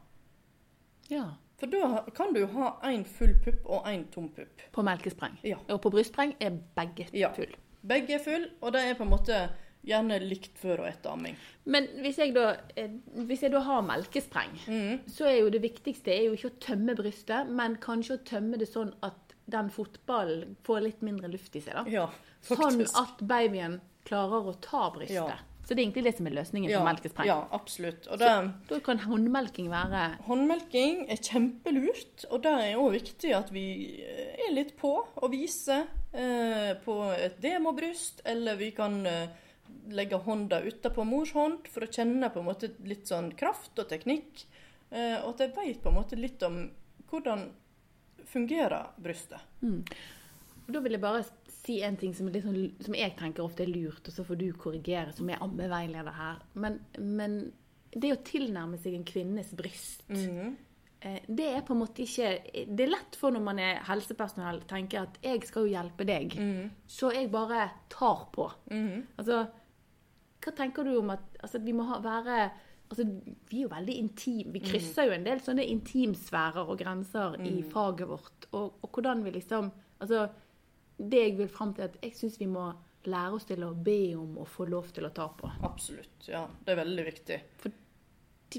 [1.09, 1.35] ja.
[1.61, 4.62] For da kan du ha én full pupp og én tom pupp.
[4.72, 5.37] På melkespreng.
[5.44, 5.56] Ja.
[5.68, 7.28] Og på brystspreng er begge Ja.
[7.35, 7.52] full.
[7.87, 9.50] Begge er full, og det er på en måte
[9.86, 11.36] gjerne likt før og etter amming.
[11.66, 12.88] Men hvis jeg da, eh,
[13.26, 15.00] hvis jeg da har melkespreng, Mm.
[15.08, 18.58] så er jo det viktigste er jo ikke å tømme brystet, men kanskje å tømme
[18.58, 19.14] det sånn at
[19.48, 21.74] den fotballen får litt mindre luft i seg.
[21.74, 21.84] da.
[21.90, 22.08] Ja,
[22.42, 25.14] Sånn at babyen klarer å ta brystet.
[25.14, 25.36] Ja.
[25.66, 27.26] Så det er egentlig det som er løsningen ja, for melkespreng.
[27.26, 28.02] Ja, absolutt.
[28.18, 34.00] Det, Da kan håndmelking være håndmelking er kjempelurt, og det er òg viktig at vi
[34.02, 39.28] eh, er litt på og viser eh, på et demobryst, eller vi kan eh,
[39.90, 43.90] legge hånda utapå mors hånd for å kjenne på en måte litt sånn kraft og
[43.90, 44.44] teknikk,
[44.90, 46.62] eh, og at jeg veit på en måte litt om
[47.11, 47.48] hvordan
[48.30, 49.42] fungerer brystet.
[49.62, 49.85] Mm.
[50.70, 54.06] Da vil jeg bare si en ting som, liksom, som jeg tenker ofte er lurt,
[54.06, 56.40] og så får du korrigere som er ammeveileder her.
[56.54, 57.40] Men, men
[57.90, 60.52] det å tilnærme seg en kvinnes bryst mm.
[61.02, 64.62] eh, det er på en måte ikke Det er lett for når man er helsepersonell,
[64.70, 66.37] tenker at jeg skal jo hjelpe deg,
[66.87, 68.46] så jeg bare tar på.
[69.18, 69.42] Altså,
[70.40, 72.50] hva tenker du om at, altså, vi må ha, være
[72.90, 73.05] Altså,
[73.46, 74.50] vi er jo veldig intime.
[74.50, 78.48] Vi krysser jo en del sånne intimsfærer og grenser i faget vårt.
[78.50, 79.68] Og, og hvordan vi liksom
[80.00, 80.24] Altså,
[80.96, 82.70] det jeg vil fram til, at jeg syns vi må
[83.09, 85.50] lære oss til å be om å få lov til å ta på.
[85.68, 86.26] Absolutt.
[86.29, 87.38] Ja, det er veldig viktig.
[87.62, 87.79] For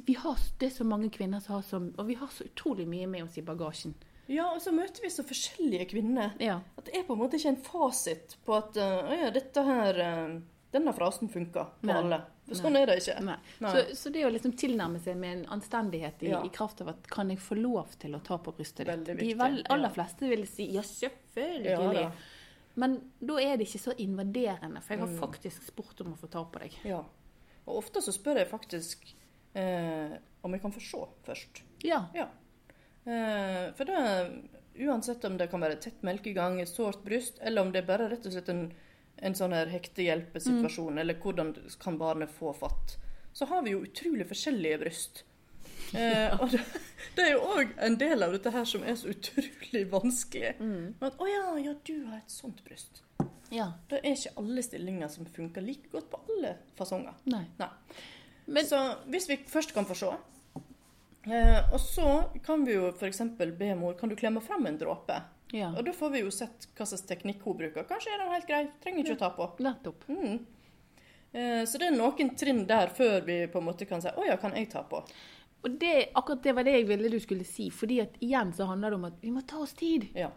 [0.08, 2.88] Vi har, det er så mange kvinner som har som Og vi har så utrolig
[2.88, 3.98] mye med oss i bagasjen.
[4.32, 6.38] Ja, og så møter vi så forskjellige kvinner.
[6.40, 6.62] Ja.
[6.78, 10.00] At det er på en måte ikke en fasit på at å ja, dette her
[10.06, 10.38] eh,
[10.72, 11.96] Denne frasen funker for Nei.
[12.00, 12.22] alle.
[12.48, 13.16] For sånn er det ikke.
[13.28, 13.36] Nei.
[13.60, 13.72] Nei.
[13.72, 16.40] Så, så det å liksom tilnærme seg med en anstendighet i, Ja.
[16.48, 19.18] i kraft av at kan jeg få lov til å ta på brystet ditt?
[19.20, 22.02] De vel, aller fleste vil si ja, selvfølgelig.
[22.02, 22.12] Ja.
[22.76, 25.20] Men da er det ikke så invaderende, for jeg har Mm.
[25.20, 26.72] faktisk spurt om å få ta på deg.
[26.88, 27.04] Ja.
[27.68, 29.14] Og ofte så spør jeg faktisk
[29.54, 31.62] eh, om jeg kan få se først.
[31.84, 32.06] Ja.
[32.16, 32.30] Ja.
[33.06, 34.44] Eh, for det,
[34.80, 38.26] uansett om det kan være tett melkegang, et sårt bryst, eller om det bare rett
[38.26, 38.72] og slett en,
[39.22, 42.98] en sånn her hektehjelpesituasjon, eller hvordan kan barnet få fatt,
[43.34, 45.24] så har vi jo utrolig forskjellige bryst.
[45.94, 46.62] Eh, og det,
[47.16, 50.56] det er jo òg en del av dette her som er så utrolig vanskelig.
[50.60, 50.96] Mm.
[51.04, 53.04] At, å ja, ja, du har et sånt bryst.
[53.52, 53.72] ja.
[53.92, 57.14] Da er ikke alle stillinger som funker like godt på alle fasonger.
[57.26, 57.46] Nei.
[57.60, 57.70] Nei.
[58.48, 60.08] Men- så hvis vi først kan få se
[61.30, 62.08] eh, Og så
[62.44, 63.22] kan vi jo f.eks.
[63.38, 65.20] be mor kan du klemme fram en dråpe.
[65.52, 65.70] Ja.
[65.76, 67.84] Og da får vi jo sett hva slags teknikk hun bruker.
[67.90, 68.64] Kanskje er den helt grei.
[68.84, 69.48] Trenger ikke å ta på.
[69.66, 70.06] Nettopp.
[70.08, 70.38] Mm.
[71.32, 74.26] Eh, så det er noen trinn der før vi på en måte kan si å
[74.28, 75.02] ja, kan jeg ta på?
[75.62, 77.70] Og det, akkurat det var det jeg ville du skulle si.
[77.70, 80.08] fordi at igjen så handler det om at vi må ta oss tid.
[80.18, 80.32] Ja.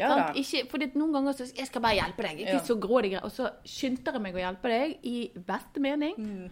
[0.00, 0.32] Ja.
[0.38, 2.40] Ikke, fordi noen ganger så jeg skal bare hjelpe deg.
[2.40, 2.64] Ikke Ja.
[2.64, 3.20] så grådig grei.
[3.22, 6.14] Og så skynder jeg meg å hjelpe deg i beste mening.
[6.16, 6.48] Mm.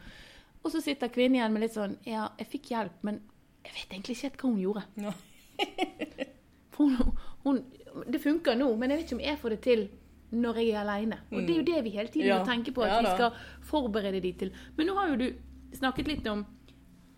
[0.62, 3.22] Og så sitter kvinnen igjen med litt sånn Ja, jeg fikk hjelp, men
[3.64, 4.84] jeg vet egentlig ikke helt hva hun gjorde.
[5.00, 5.12] Ja.
[6.74, 7.64] For hun, hun,
[8.06, 9.88] det funker nå, men jeg vet ikke om jeg får det til
[10.30, 11.16] når jeg er aleine.
[11.32, 12.30] Og det er jo det vi hele tiden Mm.
[12.30, 12.38] Ja.
[12.38, 13.30] må tenke på, at Ja vi skal
[13.66, 14.52] forberede de til.
[14.76, 15.32] Men nå har jo du
[15.74, 16.46] snakket litt om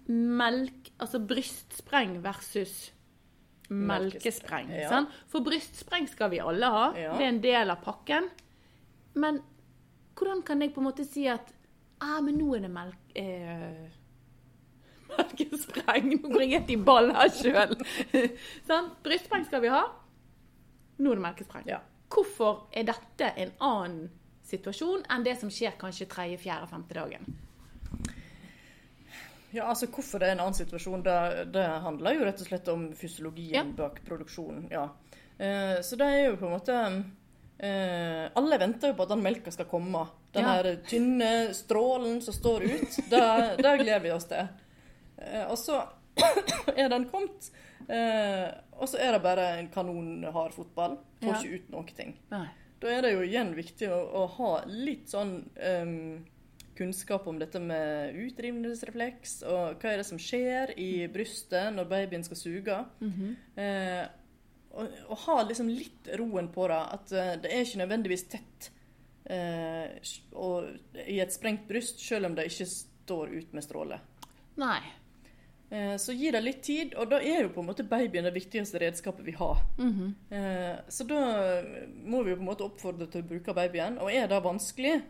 [0.08, 2.92] melk Altså brystspreng versus
[3.70, 4.68] melkespreng.
[4.70, 5.04] Ja.
[5.28, 6.92] For brystspreng skal vi alle ha.
[6.96, 7.16] Ja.
[7.16, 8.28] Det er en del av pakken.
[9.14, 9.40] Men
[10.18, 11.52] hvordan kan jeg på en måte si at
[12.00, 12.98] ah, men nå er det melk...
[13.14, 13.88] Eh,
[15.16, 16.10] melkespreng.
[16.22, 17.76] Nå går jeg helt i ball her sjøl.
[19.04, 19.82] Brystspreng skal vi ha.
[21.02, 21.64] Nå er det melkesprang.
[21.66, 21.80] Ja.
[22.12, 24.10] Hvorfor er dette en annen
[24.46, 27.26] situasjon enn det som skjer kanskje tredje, fjerde, femte dagen?
[29.52, 31.16] Ja, altså Hvorfor det er en annen situasjon, det,
[31.52, 33.64] det handler jo rett og slett om fysiologien Ja.
[33.82, 34.68] bak produksjonen.
[34.72, 34.86] ja.
[35.38, 36.74] Eh, så det er jo på en måte
[37.58, 40.06] eh, Alle venter jo på at den melka skal komme.
[40.32, 40.54] Den Ja.
[40.62, 42.96] her tynne strålen som står ut.
[43.10, 43.22] Det,
[43.60, 44.48] det gleder vi oss til.
[45.18, 45.82] Eh, og så
[46.76, 47.50] er den kommet,
[47.88, 48.48] eh,
[48.82, 50.98] og så er det bare en kanonhard fotball.
[51.22, 51.38] Får Ja.
[51.38, 52.16] ikke ut noen ting.
[52.32, 52.48] Nei.
[52.82, 56.24] Da er det jo igjen viktig å, å ha litt sånn um,
[56.74, 62.24] kunnskap om dette med utdrivningsrefleks, og hva er det som skjer i brystet når babyen
[62.26, 62.78] skal suge.
[63.60, 64.02] eh,
[64.72, 68.70] og, og ha liksom litt roen på det, at eh, det er ikke nødvendigvis tett
[69.28, 70.00] eh,
[70.32, 70.70] og,
[71.06, 74.00] i et sprengt bryst, selv om det ikke står ut med stråler.
[74.56, 74.80] Nei.
[75.72, 78.34] Eh, Så gi det litt tid, og da er jo på en måte babyen det
[78.34, 79.58] viktigste redskapet vi har.
[79.78, 80.76] Mm -hmm.
[80.88, 81.62] Så da
[82.04, 85.02] må vi jo på en måte oppfordre til å bruke babyen, og er det vanskelig,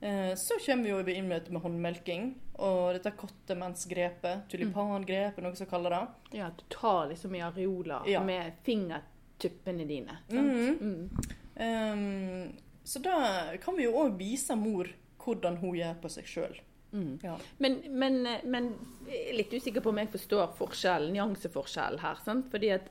[0.00, 5.66] eh, så kommer vi jo i med, med håndmelking og dette kottemensgrepet, tulipangrepet, noe som
[5.66, 6.38] kaller det.
[6.38, 8.22] Ja, du tar liksom i areola Ja.
[8.24, 10.18] med fingertuppene dine.
[10.28, 10.52] Sant?
[10.52, 10.80] -hmm.
[10.80, 11.10] Mm.
[11.56, 12.52] Um,
[12.84, 14.88] Så da kan vi jo òg vise mor
[15.24, 16.60] hvordan hun gjør på seg sjøl.
[16.92, 17.18] Mm.
[17.22, 17.36] Ja.
[17.62, 18.68] Men, men, men
[19.06, 22.18] jeg er litt usikker på om jeg forstår forskjellen, nyanseforskjellen her.
[22.24, 22.48] Sant?
[22.50, 22.90] Fordi at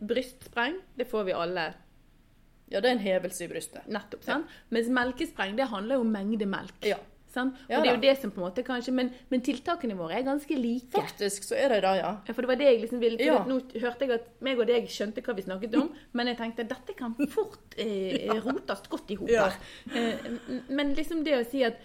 [0.00, 1.68] brystspreng, det får vi alle
[2.68, 3.86] ja, det er en hevelse i brystet.
[3.88, 4.22] nettopp.
[4.26, 4.50] Sant?
[4.74, 6.74] Mens melkespreng, det handler jo om mengde melk.
[6.84, 6.98] Ja.
[7.32, 7.56] Sant?
[7.64, 10.18] Og Ja det er jo det som på en måte kanskje, men, men tiltakene våre
[10.18, 10.92] er ganske like.
[10.92, 12.10] Faktisk så er det det, ja.
[12.28, 13.38] Ja, For det var det jeg liksom ville, Ja.
[13.48, 16.64] Nå hørte jeg at meg og deg skjønte hva vi snakket om, men jeg tenkte
[16.66, 19.48] at dette kan fort eh, rotes godt i hop Ja.
[19.48, 19.58] her.
[19.96, 21.80] Eh, men liksom det å si at,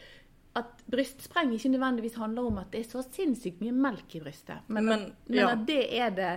[0.59, 4.67] at brystspreng ikke nødvendigvis handler om at det er så sinnssykt mye melk i brystet,
[4.67, 5.49] men, Men, men ja.
[5.55, 6.33] at det er det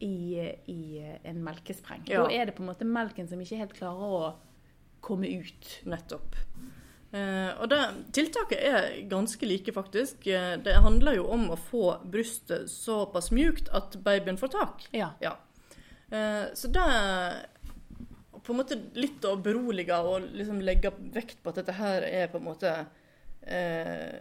[0.00, 0.40] i,
[0.72, 0.80] i
[1.28, 2.02] en melkespreng.
[2.08, 2.24] Ja.
[2.24, 4.30] Da er det på en måte melken som ikke helt klarer å
[5.04, 5.74] komme ut.
[5.88, 6.38] Nettopp.
[7.10, 7.80] Eh, og det,
[8.16, 10.26] tiltaket er ganske like, faktisk.
[10.26, 14.86] Eh, det handler jo om å få brystet såpass mjukt at babyen får tak.
[14.96, 15.12] Ja.
[15.22, 15.36] Ja.
[16.10, 16.86] Eh, så det
[18.40, 22.30] på en måte litt å berolige og liksom legge vekt på at dette her er
[22.32, 22.72] på en måte
[23.46, 24.20] eh,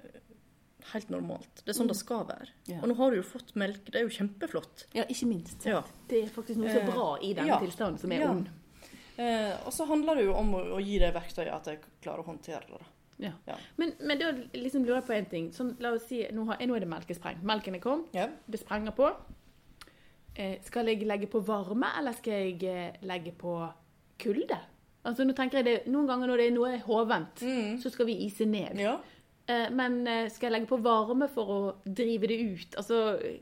[0.94, 1.62] helt normalt.
[1.66, 2.48] Det er sånn det skal være.
[2.68, 2.80] Ja.
[2.82, 3.84] Og nå har du jo fått melk.
[3.92, 4.86] Det er jo kjempeflott.
[4.96, 5.66] Ja, ikke minst.
[5.68, 5.84] Ja.
[6.10, 7.60] Det er faktisk noe så Eh, bra i denne ja.
[7.60, 8.30] tilstanden som er Ja.
[8.32, 8.50] ond.
[9.20, 12.24] Eh, og så handler det jo om å, å gi det verktøyet at jeg klarer
[12.24, 12.86] å håndtere det.
[13.20, 13.34] Ja.
[13.48, 13.58] Ja.
[13.78, 15.50] Men, men da liksom lurer jeg på en ting.
[15.52, 17.42] Sånn, la oss si, nå, har, nå er det melkespreng.
[17.44, 18.30] Melken er kommet, Ja.
[18.48, 19.12] det sprenger på.
[20.40, 23.58] Eh, skal jeg legge på varme, eller skal jeg eh, legge på
[24.18, 24.58] kulde?
[25.10, 27.80] Altså, nå tenker jeg det, Noen ganger når det er noe hovent, Mm.
[27.82, 28.78] så skal vi ise ned.
[28.80, 28.98] ja.
[29.50, 32.76] Eh, men eh, skal jeg legge på varme for å drive det ut?
[32.78, 33.00] Altså,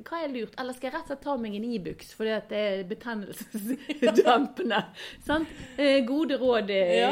[0.08, 0.53] hva er lurt?
[0.58, 4.80] Eller skal jeg rett og slett ta meg en Ibux fordi at det er betennelsesdempende?
[5.27, 5.47] sant?
[5.77, 7.12] Eh, gode råd Ja.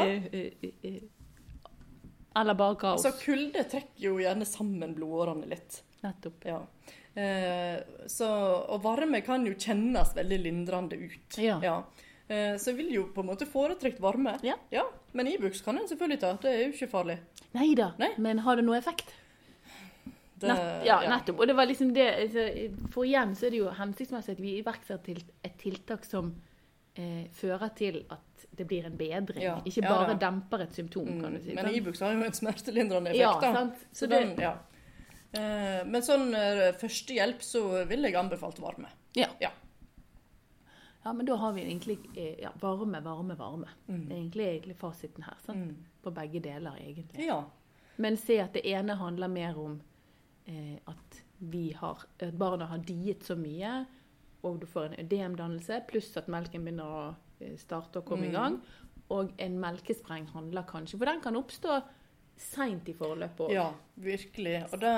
[2.40, 3.04] Eller bare kaos.
[3.04, 5.82] Altså, kulde trekker jo gjerne sammen blodårene litt.
[6.04, 6.44] Nettopp.
[6.48, 6.58] Ja.
[7.16, 7.78] Eh,
[8.12, 8.26] så,
[8.72, 11.38] og varme kan jo kjennes veldig lindrende ut.
[11.40, 11.56] Ja.
[11.60, 11.82] Eh,
[12.26, 14.32] så jeg vil jo på en måte foretrekke varme.
[14.42, 14.56] Ja.
[15.14, 16.32] Men Ibux kan en selvfølgelig ta.
[16.42, 17.20] Det er jo ikke farlig.
[17.54, 19.14] Nei da, men har det noe effekt?
[20.36, 21.38] Det, Nett, ja, nettopp.
[21.40, 22.42] Og det var liksom det altså,
[22.92, 26.28] For igjen så er det jo hensiktsmessig at vi iverksetter et tiltak som
[26.92, 29.42] eh, fører til at det blir en bedring.
[29.46, 30.18] Ja, Ikke ja bare da.
[30.26, 31.56] demper et symptom, kan du si.
[31.56, 33.46] Men Ibux e har jo en smertelindrende effekt.
[33.46, 33.52] da.
[33.62, 33.86] sant?
[33.90, 34.54] Så Så det, den, ja.
[35.36, 38.92] Eh, men sånn eh, førstehjelp så vil jeg anbefalt varme.
[39.16, 39.30] ja.
[41.06, 41.12] Ja.
[41.14, 43.68] men da har vi egentlig eh, ja, varme, varme, varme.
[43.88, 44.00] Mm.
[44.08, 45.36] Det er egentlig, egentlig fasiten her.
[45.46, 45.58] Sant?
[45.58, 45.84] Mm.
[46.02, 47.26] På begge deler, egentlig.
[47.26, 47.40] Ja.
[47.96, 49.78] Men se at det ene handler mer om
[50.46, 53.84] eh, at vi har, at barna har diet så mye,
[54.46, 57.04] og du får en ødemdannelse, pluss at melken begynner å
[57.40, 58.30] eh, starte å komme Mm.
[58.30, 58.58] i gang.
[59.14, 61.76] Og en melkespreng handler kanskje For den kan oppstå
[62.36, 63.52] seint i forløpet òg.
[63.54, 64.64] Ja, virkelig.
[64.72, 64.94] Og da,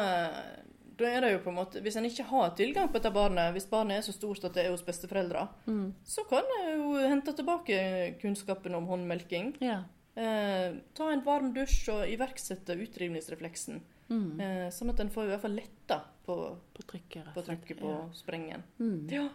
[0.99, 3.53] da er det jo på en måte Hvis en ikke har tilgang på dette barnet,
[3.55, 5.95] hvis barnet er så stort at det er hos besteforeldre, Mm.
[6.05, 9.55] så kan en jo hente tilbake kunnskapen om håndmelking.
[9.61, 9.85] Ja.
[10.17, 13.81] Eh, ta en varm dusj og iverksette utrivningsrefleksen.
[14.11, 14.41] Mm.
[14.41, 16.37] Eh, sånn at en får i hvert fall letta på,
[16.75, 17.33] På trykket.
[17.35, 18.63] på trykket på sprengen.
[18.81, 19.09] Mm.
[19.13, 19.29] Ja.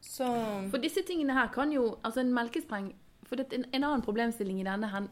[0.00, 0.26] Så
[0.70, 2.92] For disse tingene her kan jo Altså en melkespreng
[3.26, 5.08] for det, en, en annen problemstilling i denne hen,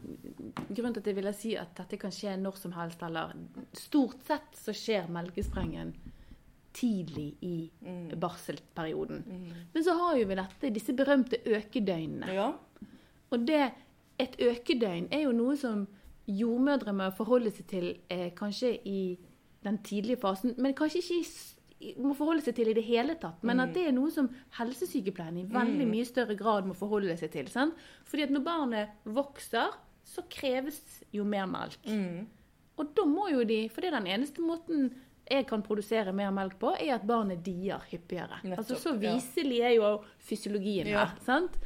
[0.69, 3.33] Grunnen til at jeg ville si at dette kan skje når som helst, eller
[3.75, 5.93] Stort sett så skjer melkesprengen
[6.75, 9.23] tidlig i mm, barselperioden.
[9.27, 9.51] mm.
[9.73, 12.33] Men så har jo vi dette, disse berømte økedøgnene.
[12.35, 12.49] Ja.
[13.31, 13.61] Og det,
[14.19, 15.85] et økedøgn er jo noe som
[16.27, 19.17] jordmødre må forholde seg til eh, kanskje i
[19.65, 21.54] den tidlige fasen, men kanskje ikke i-
[21.97, 23.43] må forholde seg til i det hele tatt.
[23.43, 25.91] Men at det er noe som helsesykepleien i veldig Mm.
[25.91, 27.47] mye større grad må forholde seg til.
[27.47, 27.73] Sant?
[28.05, 29.73] Fordi at når barnet vokser,
[30.05, 31.77] så kreves jo mer melk.
[31.85, 32.25] Mm.
[32.77, 34.93] Og da må jo de For det er den eneste måten
[35.29, 38.37] jeg kan produsere mer melk på, er at barnet dier hyppigere.
[38.43, 41.05] Nettopp, altså Så viselig er jo fysiologien Ja.
[41.05, 41.15] her.
[41.25, 41.57] sant?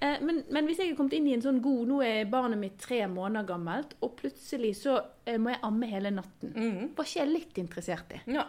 [0.00, 2.58] Eh, men, men hvis jeg er kommet inn i en sånn god Nå er barnet
[2.58, 6.52] mitt tre måneder gammelt, og plutselig så eh, må jeg amme hele natten.
[6.54, 6.94] Mm.
[6.96, 8.20] Var ikke jeg litt interessert i.
[8.32, 8.46] ja.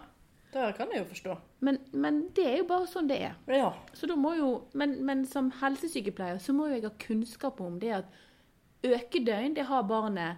[0.54, 1.36] Det kan jeg jo forstå.
[1.66, 3.36] Men, men det er jo bare sånn det er.
[3.50, 3.72] Ja.
[3.98, 7.80] Så da må jo, men, men som helsesykepleier så må jo jeg ha kunnskap om
[7.82, 8.06] det at
[8.84, 10.38] økedøgn, det har barnet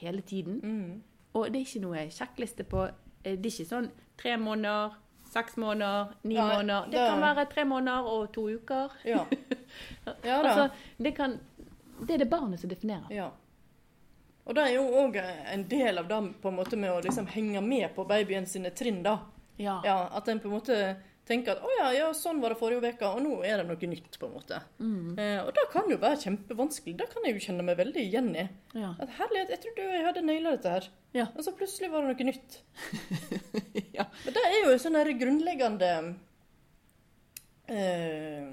[0.00, 0.60] hele tiden.
[0.62, 1.02] Mm.
[1.34, 4.96] Og det er ikke noe sjekkliste på eh, Det er ikke sånn tre måneder,
[5.32, 6.88] seks måneder, ni ja, måneder.
[6.90, 8.96] Det det- kan være tre måneder og to uker.
[9.04, 9.24] Ja.
[10.24, 10.48] Ja da.
[10.48, 11.38] Altså, det, kan,
[12.02, 13.06] det er det barnet som definerer.
[13.10, 13.28] Ja.
[14.42, 17.28] Og det er jo òg en del av det på en måte med å liksom
[17.30, 19.18] henge med på babyen sine trinn, da.
[19.60, 19.80] Ja.
[19.86, 20.78] Ja, At en på en måte
[21.28, 23.88] tenker at å ja, ja, sånn var det forrige uke, og nå er det noe
[23.92, 24.58] nytt, på en måte.
[24.82, 25.12] Mm.
[25.14, 26.96] Eh, og det kan jo være kjempevanskelig.
[26.98, 28.48] Det kan jeg jo kjenne meg veldig igjen i.
[28.74, 28.90] ja.
[28.98, 30.88] At herlighet, jeg trodde jeg hadde naila dette her.
[31.14, 31.28] Ja.
[31.36, 32.58] Og så plutselig var det noe nytt.
[33.92, 34.06] Ja.
[34.24, 35.88] Men det er jo en sånn her grunnleggende
[37.68, 38.46] eh,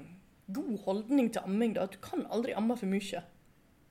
[0.52, 1.86] god holdning til amming, da.
[1.88, 3.22] At du kan aldri amme for mye.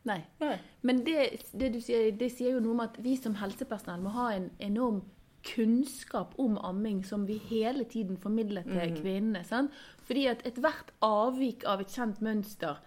[0.08, 0.22] Nei.
[0.40, 0.58] Nei.
[0.82, 4.14] Men det, det du sier, det sier jo noe om at vi som helsepersonell må
[4.16, 5.02] ha en enorm
[5.44, 8.98] kunnskap om amming som vi hele tiden formidler til mm.
[9.02, 9.44] kvinnene.
[9.48, 9.76] Sant?
[10.08, 12.80] Fordi at ethvert avvik av et kjent mønster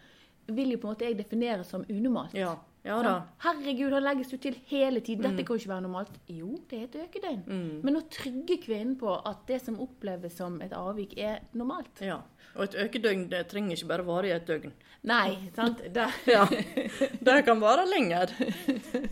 [0.53, 2.37] vil jo på en måte jeg definere som unormalt.
[2.37, 2.57] Ja.
[2.83, 3.12] Ja da.
[3.44, 5.22] Herregud, han legges jo til hele tiden.
[5.22, 5.46] Dette Mm.
[5.46, 6.16] kan jo ikke være normalt.
[6.27, 7.42] Jo, det er et økedøgn.
[7.46, 7.81] Mm.
[7.85, 12.03] Men å trygge kvinnen på at det som oppleves som et avvik, er normalt.
[12.03, 12.18] Ja.
[12.57, 14.73] Og et økedøgn det trenger ikke bare vare i et døgn.
[15.09, 15.81] Nei, sant?
[15.97, 16.45] Det, Ja.
[17.27, 18.31] Det kan vare lenger.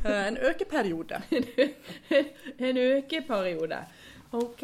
[0.04, 1.22] Eh, En økeperiode.
[2.68, 3.80] En økeperiode.
[4.32, 4.62] OK.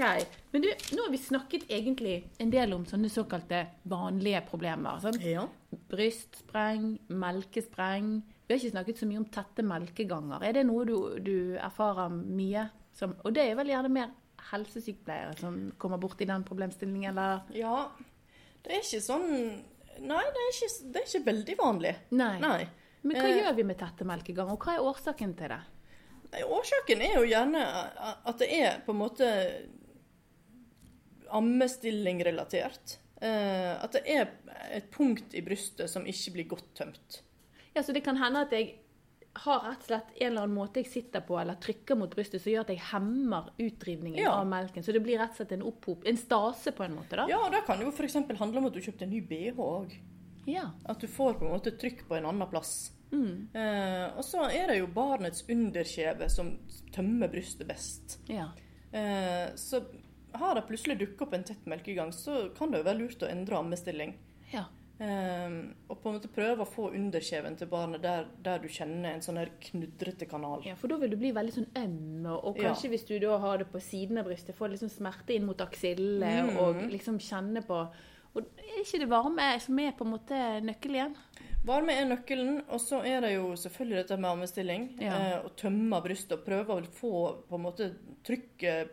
[0.52, 5.00] Men du, nå har vi snakket egentlig en del om sånne såkalte vanlige problemer.
[5.02, 5.18] Sant?
[5.26, 5.48] Ja.
[5.90, 8.12] Brystspreng, melkespreng.
[8.46, 10.44] Vi har ikke snakket så mye om tette melkeganger.
[10.46, 14.12] Er det noe du, du erfarer mye som Og det er vel gjerne mer
[14.52, 17.42] helsesykepleiere som kommer borti den problemstillingen, eller?
[17.56, 17.88] ja.
[18.66, 19.28] Det er ikke sånn
[19.96, 21.94] Nei, det er ikke, det er ikke veldig vanlig.
[22.12, 22.34] Nei.
[22.42, 22.66] Nei.
[23.06, 23.38] Men hva Eh.
[23.38, 25.60] gjør vi med tette melkegang, og hva er årsaken til det?
[26.32, 27.62] Nei, Årsaken er jo gjerne
[28.26, 29.28] at det er på en måte
[31.46, 32.98] ammestilling-relatert.
[33.22, 34.28] Eh, at det er
[34.76, 37.22] et punkt i brystet som ikke blir godt tømt.
[37.74, 38.74] Ja, Så det kan hende at jeg
[39.44, 42.40] har rett og slett en eller annen måte jeg sitter på eller trykker mot brystet
[42.42, 44.32] som gjør at jeg hemmer utdrivningen Ja.
[44.40, 44.82] av melken.
[44.82, 47.26] Så det blir rett og slett en opphop, en stase på en måte, da.
[47.28, 48.14] Ja, og det kan jo f.eks.
[48.38, 49.96] handle om at du kjøpte en ny bh òg.
[50.46, 50.70] Ja.
[50.86, 52.92] At du får på en måte trykk på en annen plass.
[53.12, 53.48] Mm.
[53.54, 56.58] Eh, og så er det jo barnets underkjeve som
[56.92, 58.18] tømmer brystet best.
[58.28, 58.48] ja.
[58.92, 59.82] Eh, så
[60.32, 63.28] har det plutselig dukket opp en tett melkegang, så kan det jo være lurt å
[63.30, 64.14] endre ammestilling.
[64.52, 64.64] ja.
[64.98, 65.56] Eh,
[65.90, 69.20] og på en måte prøve å få underkjeven til barnet der, der du kjenner en
[69.20, 70.62] sånn her knudrete kanal.
[70.64, 72.90] Ja, for da vil du bli veldig sånn øm, og, kanskje Ja.
[72.94, 76.20] hvis du da har det på siden av brystet, får liksom smerte inn mot aksille,
[76.48, 76.56] Mm.
[76.58, 77.88] og liksom kjenne på
[78.36, 81.14] Og er ikke det varme som er på en måte nøkkelen igjen?
[81.64, 85.00] Varme er nøkkelen, og så er det jo selvfølgelig dette med ammestilling.
[85.00, 85.14] Ja.
[85.14, 88.90] Eh, å tømme brystet og prøve å få på en måte trykket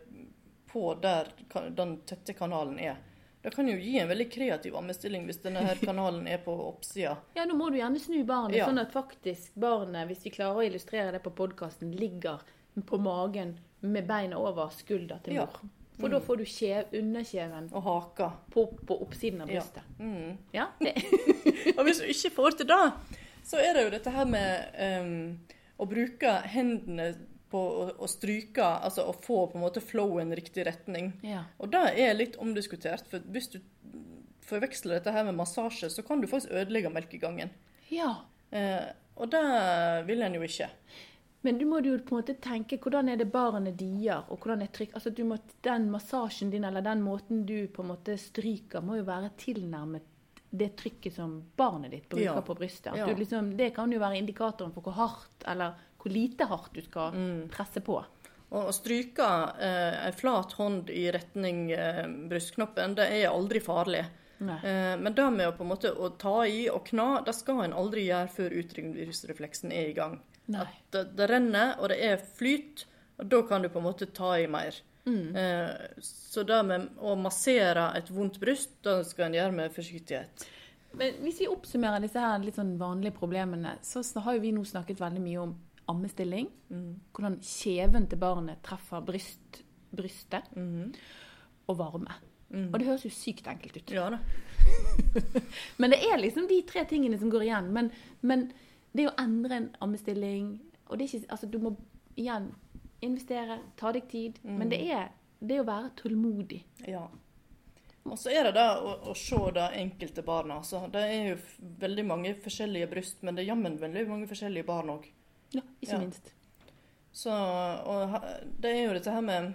[0.66, 1.28] på der
[1.76, 2.96] den tette kanalen er.
[3.44, 7.18] Det kan jo gi en veldig kreativ ammestilling hvis denne her kanalen er på oppsida.
[7.36, 8.66] Ja, nå må du gjerne snu barnet, Ja.
[8.70, 12.40] sånn at faktisk barnet, hvis vi klarer å illustrere det på podkasten, ligger
[12.88, 15.44] på magen med beina over skulder til Ja.
[15.44, 15.68] mor.
[16.00, 16.44] For da får du
[16.98, 18.32] underkjeven Og haka.
[18.50, 19.60] på, på oppsiden av Ja.
[19.60, 19.82] brystet.
[20.00, 20.38] Mm.
[20.52, 20.66] Ja,
[21.78, 22.92] Og hvis du ikke får til det,
[23.44, 25.38] så er det jo dette her med um,
[25.78, 27.14] å bruke hendene
[27.54, 31.12] på å, å stryke, altså å få på en måte flowen i riktig retning.
[31.22, 31.44] ja.
[31.62, 33.60] Og det er litt omdiskutert, for hvis du
[34.44, 37.50] forveksler dette her med massasje, så kan du faktisk ødelegge melkegangen.
[37.90, 38.14] ja.
[38.54, 38.84] Eh,
[39.16, 39.40] og det
[40.06, 40.66] vil en jo ikke.
[41.46, 44.62] Men du må jo på en måte tenke hvordan er det barnet dier, og hvordan
[44.64, 48.16] er trykk Altså du må, Den massasjen din eller den måten du på en måte
[48.18, 50.02] stryker, må jo være tilnærmet
[50.54, 52.40] det trykket som barnet ditt bruker Ja.
[52.46, 52.96] på brystet.
[52.96, 53.06] Ja.
[53.06, 55.74] du liksom, det kan jo være indikatoren for hvor hardt eller
[56.04, 57.48] hvor lite hardt du skal Mm.
[57.48, 57.98] presse på.
[58.54, 59.26] Å stryke
[59.58, 64.04] eh, en flat hånd i retning eh, brystknoppen, det er aldri farlig.
[64.44, 67.64] Eh, men det med å på en måte å ta i og kna, det skal
[67.64, 70.18] en aldri gjøre før utdrivningsrefleksen er i gang.
[70.46, 72.84] Det, det renner, og det er flyt,
[73.18, 74.76] og da kan du på en måte ta i mer.
[75.06, 75.36] Mm.
[75.36, 80.46] Eh, så det med å massere et vondt bryst, det skal en gjøre med forsiktighet.
[80.94, 84.62] Men hvis vi oppsummerer disse her litt sånn vanlige problemene, så har jo vi nå
[84.68, 85.54] snakket veldig mye om
[85.90, 86.48] ammestilling.
[86.70, 87.00] Mm.
[87.12, 89.62] Hvordan kjeven til barnet treffer bryst,
[89.94, 90.92] brystet, Mm.
[91.68, 92.14] og varme.
[92.50, 92.68] Mm.
[92.72, 93.90] Og det høres jo sykt enkelt ut.
[93.90, 94.18] Ja da.
[95.78, 97.72] Men det er liksom de tre tingene som går igjen.
[97.72, 97.90] Men,
[98.22, 98.52] men
[98.94, 101.70] det å endre en ammestilling og det er ikke, altså Du må
[102.16, 102.50] igjen
[103.04, 104.38] investere, ta deg tid.
[104.44, 105.08] Men det er
[105.40, 106.62] det å være tålmodig.
[106.88, 107.06] Ja.
[108.04, 110.58] Og så er det det å, å se det enkelte barnet.
[110.60, 110.82] Altså.
[110.92, 111.36] Det er jo
[111.80, 115.08] veldig mange forskjellige bryst, men det er jammen veldig mange forskjellige barn òg.
[115.54, 115.98] Ja, ikke Ja.
[116.02, 116.32] minst.
[117.14, 118.14] Så og
[118.60, 119.52] det er jo dette her med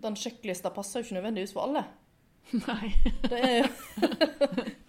[0.00, 1.84] Den sjekklista passer jo ikke nødvendigvis for alle.
[2.68, 2.92] Nei.
[3.24, 3.70] Det er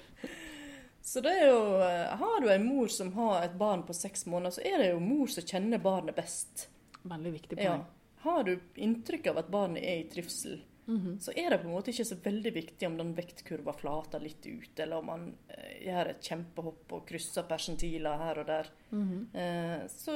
[1.07, 4.25] Så det er jo eh, Har du en mor som har et barn på seks
[4.28, 6.67] måneder, så er det jo mor som kjenner barnet best.
[7.07, 7.78] Veldig viktig Ja.
[8.25, 10.57] Har du inntrykk av at barnet er i trivsel,
[10.88, 11.18] Mhm.
[11.20, 14.46] så er det på en måte ikke så veldig viktig om den vektkurva flater litt
[14.48, 18.70] ut, eller om man eh, gjør et kjempehopp og krysser persentiler her og der.
[18.92, 19.36] Mhm.
[19.36, 20.16] Eh, så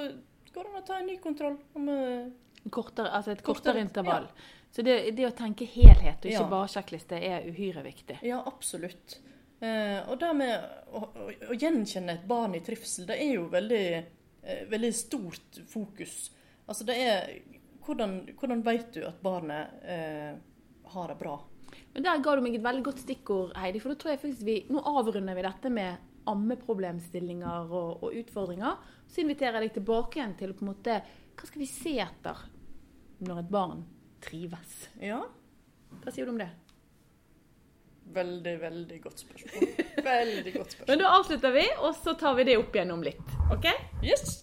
[0.54, 1.58] går det an å ta en ny kontroll.
[1.76, 2.30] Om, eh,
[2.70, 4.28] Kortere, altså et Kortere, kortere intervall.
[4.72, 6.48] Så det, det å tenke helhet og ikke Ja.
[6.48, 8.20] bare sjekkliste er uhyre viktig.
[8.24, 9.20] ja, absolutt.
[9.62, 10.64] Eh, og det med
[10.94, 14.06] å, å, å gjenkjenne et barn i trivsel, det er jo veldig,
[14.44, 16.32] eh, veldig stort fokus.
[16.68, 17.42] Altså det er
[17.82, 20.36] Hvordan, hvordan vet du at barnet eh,
[20.94, 21.36] har det bra?
[21.94, 23.80] Men der ga du meg et veldig godt stikkord, Heidi.
[23.84, 28.80] For da tror jeg faktisk vi Nå avrunder vi dette med ammeproblemstillinger og, og utfordringer.
[29.10, 31.00] Så inviterer jeg deg tilbake igjen til på en måte
[31.36, 32.44] Hva skal vi se etter
[33.26, 33.86] når et barn
[34.24, 34.76] trives?
[35.02, 35.22] Ja,
[36.02, 36.52] Hva sier du om det?
[38.12, 39.68] veldig, veldig godt spørsmål.
[40.04, 40.88] Veldig godt spørsmål.
[40.92, 43.36] Men da avslutter vi, og så tar vi det opp igjen om litt.
[43.54, 43.68] OK?
[44.04, 44.42] Yes!